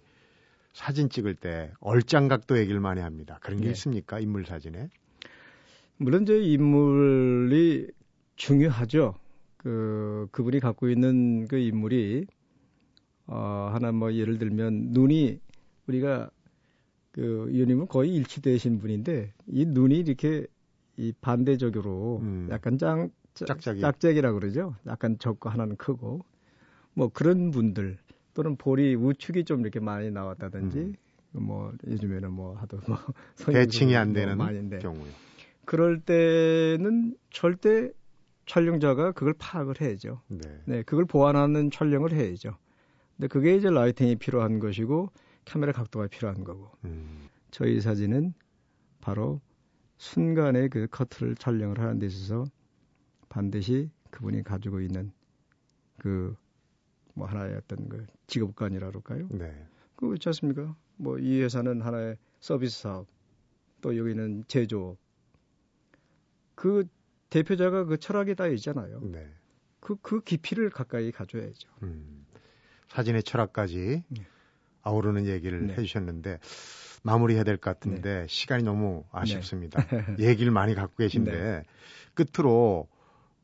사진 0.73 1.09
찍을 1.09 1.35
때 1.35 1.71
얼짱각도 1.79 2.57
얘기를 2.57 2.79
많이 2.79 3.01
합니다. 3.01 3.39
그런 3.41 3.59
게 3.59 3.65
네. 3.65 3.71
있습니까? 3.71 4.19
인물 4.19 4.45
사진에? 4.45 4.89
물론 5.97 6.23
이제 6.23 6.39
인물이 6.39 7.89
중요하죠. 8.35 9.15
그 9.57 10.27
그분이 10.31 10.59
갖고 10.59 10.89
있는 10.89 11.47
그 11.47 11.57
인물이 11.57 12.25
어 13.25 13.69
하나 13.73 13.91
뭐 13.91 14.13
예를 14.13 14.37
들면 14.37 14.89
눈이 14.91 15.39
우리가 15.87 16.29
그 17.17 17.47
의원님은 17.49 17.87
거의 17.87 18.13
일치되신 18.13 18.77
분인데 18.77 19.33
이 19.47 19.65
눈이 19.65 20.01
이렇게 20.01 20.45
이 20.97 21.11
반대적으로 21.19 22.19
음. 22.21 22.47
약간 22.51 22.77
짱 22.77 23.09
짝짝이. 23.33 23.81
짝짝이라 23.81 24.33
그러죠. 24.33 24.75
약간 24.85 25.17
적고 25.17 25.49
하나는 25.49 25.77
크고 25.77 26.23
뭐 26.93 27.09
그런 27.09 27.49
분들 27.49 27.97
또는 28.35 28.55
볼이 28.55 28.93
우측이 28.93 29.45
좀 29.45 29.61
이렇게 29.61 29.79
많이 29.79 30.11
나왔다든지 30.11 30.77
음. 30.77 30.93
뭐 31.31 31.73
요즘에는 31.87 32.31
뭐 32.31 32.55
하도 32.55 32.79
뭐 32.87 32.97
대칭이 33.51 33.95
안뭐 33.95 34.13
되는 34.13 34.37
많이인데 34.37 34.77
경우요. 34.77 35.11
그럴 35.65 35.99
때는 35.99 37.17
절대 37.31 37.89
촬영자가 38.45 39.13
그걸 39.13 39.33
파악을 39.39 39.81
해야죠. 39.81 40.21
네. 40.27 40.61
네, 40.65 40.83
그걸 40.83 41.05
보완하는 41.05 41.71
촬영을 41.71 42.13
해야죠. 42.13 42.57
근데 43.15 43.27
그게 43.27 43.55
이제 43.55 43.71
라이팅이 43.71 44.17
필요한 44.17 44.59
것이고 44.59 45.09
카메라 45.47 45.71
각도가 45.71 46.07
필요한 46.07 46.43
거고 46.43 46.71
음, 46.85 47.29
저희 47.51 47.79
사진은 47.81 48.33
바로 49.01 49.41
순간에 49.97 50.67
그 50.67 50.87
커트를 50.87 51.35
촬영을 51.35 51.79
하는 51.79 51.99
데 51.99 52.05
있어서 52.07 52.45
반드시 53.29 53.89
그분이 54.11 54.43
가지고 54.43 54.81
있는 54.81 55.11
그 55.97 56.35
뭐 57.17 57.25
하나의 57.25 57.55
어떤 57.55 57.89
그 57.89 58.05
직업관이라 58.27 58.89
그럴까요? 58.89 59.27
네. 59.31 59.67
그거 59.95 60.13
있지 60.13 60.29
않습니까? 60.29 60.75
뭐 60.97 61.17
이 61.17 61.41
회사는 61.41 61.81
하나의 61.81 62.15
서비스 62.39 62.79
사업, 62.81 63.07
또 63.81 63.97
여기는 63.97 64.43
제조업. 64.47 64.97
그 66.53 66.87
대표자가 67.31 67.85
그 67.85 67.97
철학이 67.97 68.35
다 68.35 68.45
있잖아요. 68.47 68.99
네. 69.01 69.27
그, 69.79 69.95
그 70.01 70.21
깊이를 70.21 70.69
가까이 70.69 71.11
가져야죠. 71.11 71.69
음, 71.81 72.25
사진의 72.89 73.23
철학까지 73.23 74.03
네. 74.07 74.27
아우르는 74.87 75.25
얘기를 75.27 75.67
네. 75.67 75.73
해주셨는데 75.73 76.39
마무리해야 77.03 77.43
될 77.43 77.57
것 77.57 77.71
같은데 77.73 78.25
시간이 78.27 78.63
너무 78.63 79.03
아쉽습니다. 79.11 79.79
얘기를 80.19 80.51
많이 80.51 80.75
갖고 80.75 80.95
계신데 80.97 81.31
네. 81.31 81.63
끝으로 82.13 82.87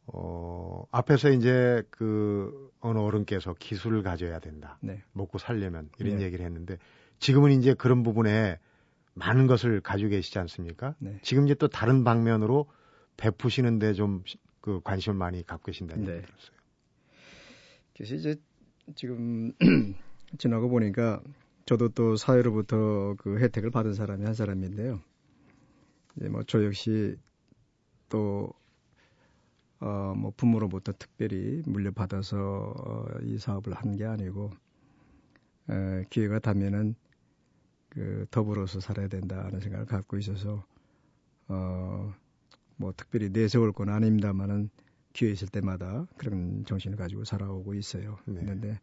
어, 0.07 0.85
앞에서 0.91 1.29
이제 1.29 1.83
그 1.89 2.71
어느 2.81 2.97
어른께서 2.99 3.53
기술을 3.53 4.03
가져야 4.03 4.39
된다. 4.39 4.77
네. 4.81 5.01
먹고 5.13 5.37
살려면 5.37 5.89
이런 5.99 6.17
네. 6.17 6.25
얘기를 6.25 6.45
했는데 6.45 6.77
지금은 7.19 7.51
이제 7.51 7.73
그런 7.73 8.03
부분에 8.03 8.59
많은 9.13 9.47
것을 9.47 9.79
가지고 9.79 10.09
계시지 10.09 10.39
않습니까? 10.39 10.95
네. 10.99 11.19
지금 11.21 11.45
이제 11.45 11.53
또 11.53 11.67
다른 11.67 12.03
방면으로 12.03 12.67
베푸시는데 13.17 13.93
좀 13.93 14.23
그 14.63 14.79
관심을 14.81 15.17
많이 15.17 15.45
갖고 15.45 15.65
계신다는 15.65 16.05
네. 16.05 16.13
얘기 16.13 16.25
들었어요. 16.25 16.57
그래서 17.93 18.15
이제 18.15 18.35
지금 18.95 19.51
지나고 20.37 20.69
보니까 20.69 21.21
저도 21.65 21.89
또 21.89 22.15
사회로부터 22.15 23.15
그 23.17 23.39
혜택을 23.39 23.71
받은 23.71 23.93
사람이 23.93 24.25
한 24.25 24.33
사람인데요. 24.33 25.01
이제 26.17 26.29
뭐 26.29 26.43
저 26.43 26.63
역시 26.65 27.17
또 28.09 28.53
어, 29.79 30.13
뭐 30.17 30.31
부모로부터 30.35 30.93
특별히 30.97 31.61
물려받아서 31.65 32.73
어, 32.77 33.05
이 33.21 33.37
사업을 33.37 33.73
한 33.73 33.95
게 33.97 34.05
아니고 34.05 34.49
에, 35.69 36.03
기회가 36.09 36.39
닿으면은 36.39 36.95
그 37.89 38.25
더불어서 38.31 38.79
살아야 38.79 39.07
된다는 39.07 39.59
생각을 39.59 39.85
갖고 39.85 40.17
있어서 40.17 40.65
어, 41.49 42.13
뭐 42.77 42.93
특별히 42.97 43.29
내세울 43.31 43.73
건 43.73 43.89
아닙니다만은 43.89 44.69
기회 45.13 45.31
있을 45.31 45.47
때마다 45.49 46.07
그런 46.17 46.65
정신을 46.65 46.97
가지고 46.97 47.23
살아오고 47.25 47.73
있어요. 47.75 48.19
네. 48.25 48.41
그런데 48.41 48.79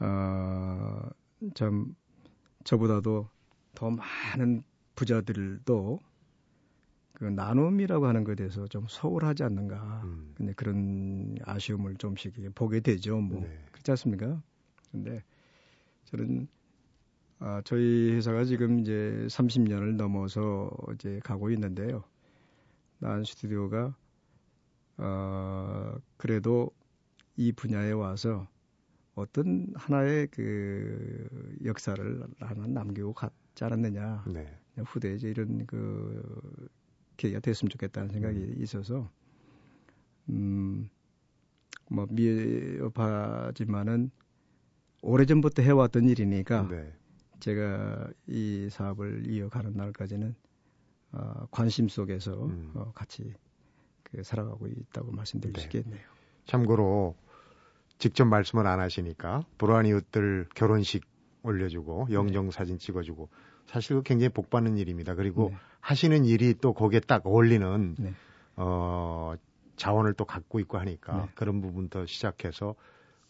어, 0.00 1.08
참 1.54 1.94
저보다도 2.64 3.28
더 3.74 3.90
많은 3.90 4.62
부자들도 4.94 6.00
그 7.14 7.24
나눔이라고 7.24 8.06
하는 8.06 8.24
것에 8.24 8.36
대해서 8.36 8.66
좀 8.66 8.86
소홀하지 8.88 9.44
않는가. 9.44 10.02
음. 10.04 10.32
근데 10.34 10.52
그런 10.54 11.36
아쉬움을 11.44 11.96
좀씩 11.96 12.34
보게 12.54 12.80
되죠. 12.80 13.20
뭐 13.20 13.42
네. 13.42 13.64
그렇지 13.72 13.90
않습니까? 13.90 14.42
근데 14.90 15.22
저는 16.06 16.48
아, 17.40 17.62
저희 17.64 18.12
회사가 18.12 18.44
지금 18.44 18.80
이제 18.80 19.26
30년을 19.28 19.96
넘어서 19.96 20.70
이제 20.94 21.20
가고 21.24 21.50
있는데요. 21.50 22.04
난 22.98 23.24
스튜디오가 23.24 23.94
어, 24.98 25.94
그래도 26.18 26.70
이 27.36 27.52
분야에 27.52 27.92
와서 27.92 28.46
어떤 29.14 29.66
하나의 29.74 30.28
그 30.28 31.58
역사를 31.64 32.26
하나 32.38 32.66
남기고 32.66 33.12
갔지 33.12 33.64
않았느냐. 33.64 34.24
네. 34.28 34.56
후대에 34.78 35.14
이제 35.14 35.28
이런 35.28 35.66
그 35.66 36.68
계기가 37.16 37.40
됐으면 37.40 37.70
좋겠다는 37.70 38.10
생각이 38.10 38.54
있어서 38.58 39.10
음, 40.30 40.88
뭐 41.90 42.06
미흡하지만은 42.10 44.10
오래전부터 45.02 45.62
해왔던 45.62 46.08
일이니까 46.08 46.68
네. 46.68 46.92
제가 47.40 48.08
이 48.26 48.68
사업을 48.70 49.26
이어가는 49.26 49.74
날까지는 49.74 50.34
어, 51.12 51.46
관심 51.50 51.88
속에서 51.88 52.46
음. 52.46 52.70
어, 52.74 52.92
같이 52.94 53.34
그 54.04 54.22
살아가고 54.22 54.68
있다고 54.68 55.10
말씀드릴 55.12 55.60
수 55.60 55.68
네. 55.68 55.78
있겠네요. 55.78 56.08
참고로 56.44 57.16
직접 58.00 58.24
말씀을 58.24 58.66
안 58.66 58.80
하시니까 58.80 59.44
불안 59.58 59.86
이웃들 59.86 60.48
결혼식 60.54 61.04
올려주고 61.42 62.08
영정 62.10 62.50
사진 62.50 62.78
찍어주고 62.78 63.28
사실 63.66 63.96
그 63.96 64.02
굉장히 64.02 64.30
복 64.30 64.50
받는 64.50 64.78
일입니다. 64.78 65.14
그리고 65.14 65.50
네. 65.50 65.56
하시는 65.80 66.24
일이 66.24 66.54
또 66.60 66.72
거기에 66.72 67.00
딱 67.00 67.24
어울리는 67.24 67.94
네. 67.98 68.14
어 68.56 69.34
자원을 69.76 70.14
또 70.14 70.24
갖고 70.24 70.58
있고 70.60 70.78
하니까 70.78 71.16
네. 71.16 71.30
그런 71.34 71.60
부분부터 71.60 72.06
시작해서 72.06 72.74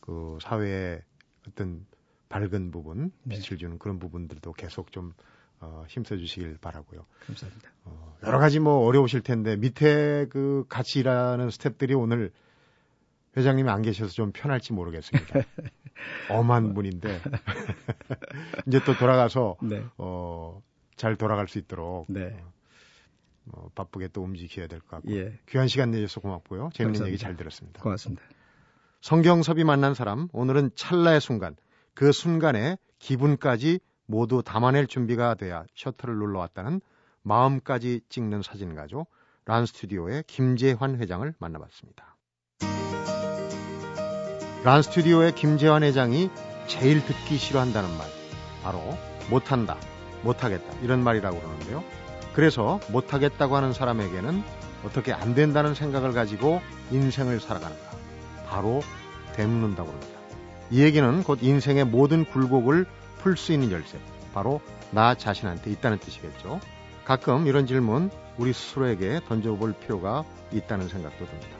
그 0.00 0.38
사회의 0.40 1.02
어떤 1.46 1.84
밝은 2.28 2.70
부분, 2.70 3.12
네. 3.24 3.36
빛을 3.36 3.58
주는 3.58 3.78
그런 3.78 3.98
부분들도 3.98 4.52
계속 4.52 4.92
좀 4.92 5.12
어, 5.58 5.84
힘써 5.88 6.16
주시길 6.16 6.58
바라고요. 6.60 7.04
감사합니다. 7.26 7.70
어, 7.84 8.16
여러 8.24 8.38
가지 8.38 8.60
뭐 8.60 8.86
어려우실 8.86 9.22
텐데 9.22 9.56
밑에 9.56 10.26
그 10.30 10.64
같이 10.68 11.00
일하는 11.00 11.48
스탭들이 11.48 11.98
오늘 11.98 12.32
회장님이 13.36 13.68
안 13.70 13.82
계셔서 13.82 14.10
좀 14.12 14.32
편할지 14.32 14.72
모르겠습니다. 14.72 15.40
엄한 16.30 16.74
분인데 16.74 17.20
이제 18.66 18.80
또 18.84 18.94
돌아가서 18.96 19.56
네. 19.62 19.84
어, 19.98 20.62
잘 20.96 21.16
돌아갈 21.16 21.46
수 21.48 21.58
있도록 21.58 22.06
네. 22.08 22.42
어, 22.42 22.52
어, 23.52 23.68
바쁘게 23.74 24.08
또 24.08 24.22
움직여야 24.22 24.66
될 24.66 24.80
것 24.80 24.88
같고 24.90 25.10
예. 25.12 25.38
귀한 25.48 25.68
시간 25.68 25.90
내줘서 25.90 26.20
고맙고요. 26.20 26.70
재밌는. 26.74 27.06
얘기 27.06 27.18
잘 27.18 27.36
들었습니다. 27.36 27.82
고맙습니다. 27.82 28.22
성경섭이 29.00 29.64
만난 29.64 29.94
사람 29.94 30.28
오늘은 30.32 30.70
찰나의 30.74 31.20
순간 31.20 31.56
그 31.94 32.12
순간에 32.12 32.76
기분까지 32.98 33.80
모두 34.06 34.42
담아낼 34.42 34.86
준비가 34.86 35.34
돼야 35.34 35.64
셔터를 35.74 36.16
눌러 36.16 36.40
왔다는 36.40 36.80
마음까지 37.22 38.02
찍는 38.08 38.42
사진가죠. 38.42 39.06
란 39.46 39.66
스튜디오의 39.66 40.24
김재환 40.26 40.98
회장을 41.00 41.32
만나봤습니다. 41.38 42.16
란 44.62 44.82
스튜디오의 44.82 45.34
김재환 45.36 45.82
회장이 45.82 46.28
제일 46.66 47.04
듣기 47.04 47.38
싫어한다는 47.38 47.96
말 47.96 48.06
바로 48.62 48.98
못한다, 49.30 49.78
못하겠다 50.22 50.64
이런 50.82 51.02
말이라고 51.02 51.40
그러는데요. 51.40 51.82
그래서 52.34 52.78
못하겠다고 52.88 53.56
하는 53.56 53.72
사람에게는 53.72 54.42
어떻게 54.84 55.14
안 55.14 55.34
된다는 55.34 55.74
생각을 55.74 56.12
가지고 56.12 56.60
인생을 56.90 57.40
살아가는가 57.40 57.90
바로 58.48 58.82
되묻는다고 59.34 59.88
합니다. 59.88 60.12
이 60.70 60.82
얘기는 60.82 61.22
곧 61.22 61.38
인생의 61.42 61.86
모든 61.86 62.26
굴곡을 62.26 62.86
풀 63.22 63.36
수 63.38 63.52
있는 63.52 63.70
열쇠, 63.70 63.98
바로 64.34 64.60
나 64.90 65.14
자신한테 65.14 65.70
있다는 65.70 65.98
뜻이겠죠. 65.98 66.60
가끔 67.04 67.46
이런 67.46 67.66
질문 67.66 68.10
우리 68.36 68.52
스스로에게 68.52 69.20
던져볼 69.26 69.72
필요가 69.72 70.24
있다는 70.52 70.88
생각도 70.88 71.26
듭니다. 71.26 71.59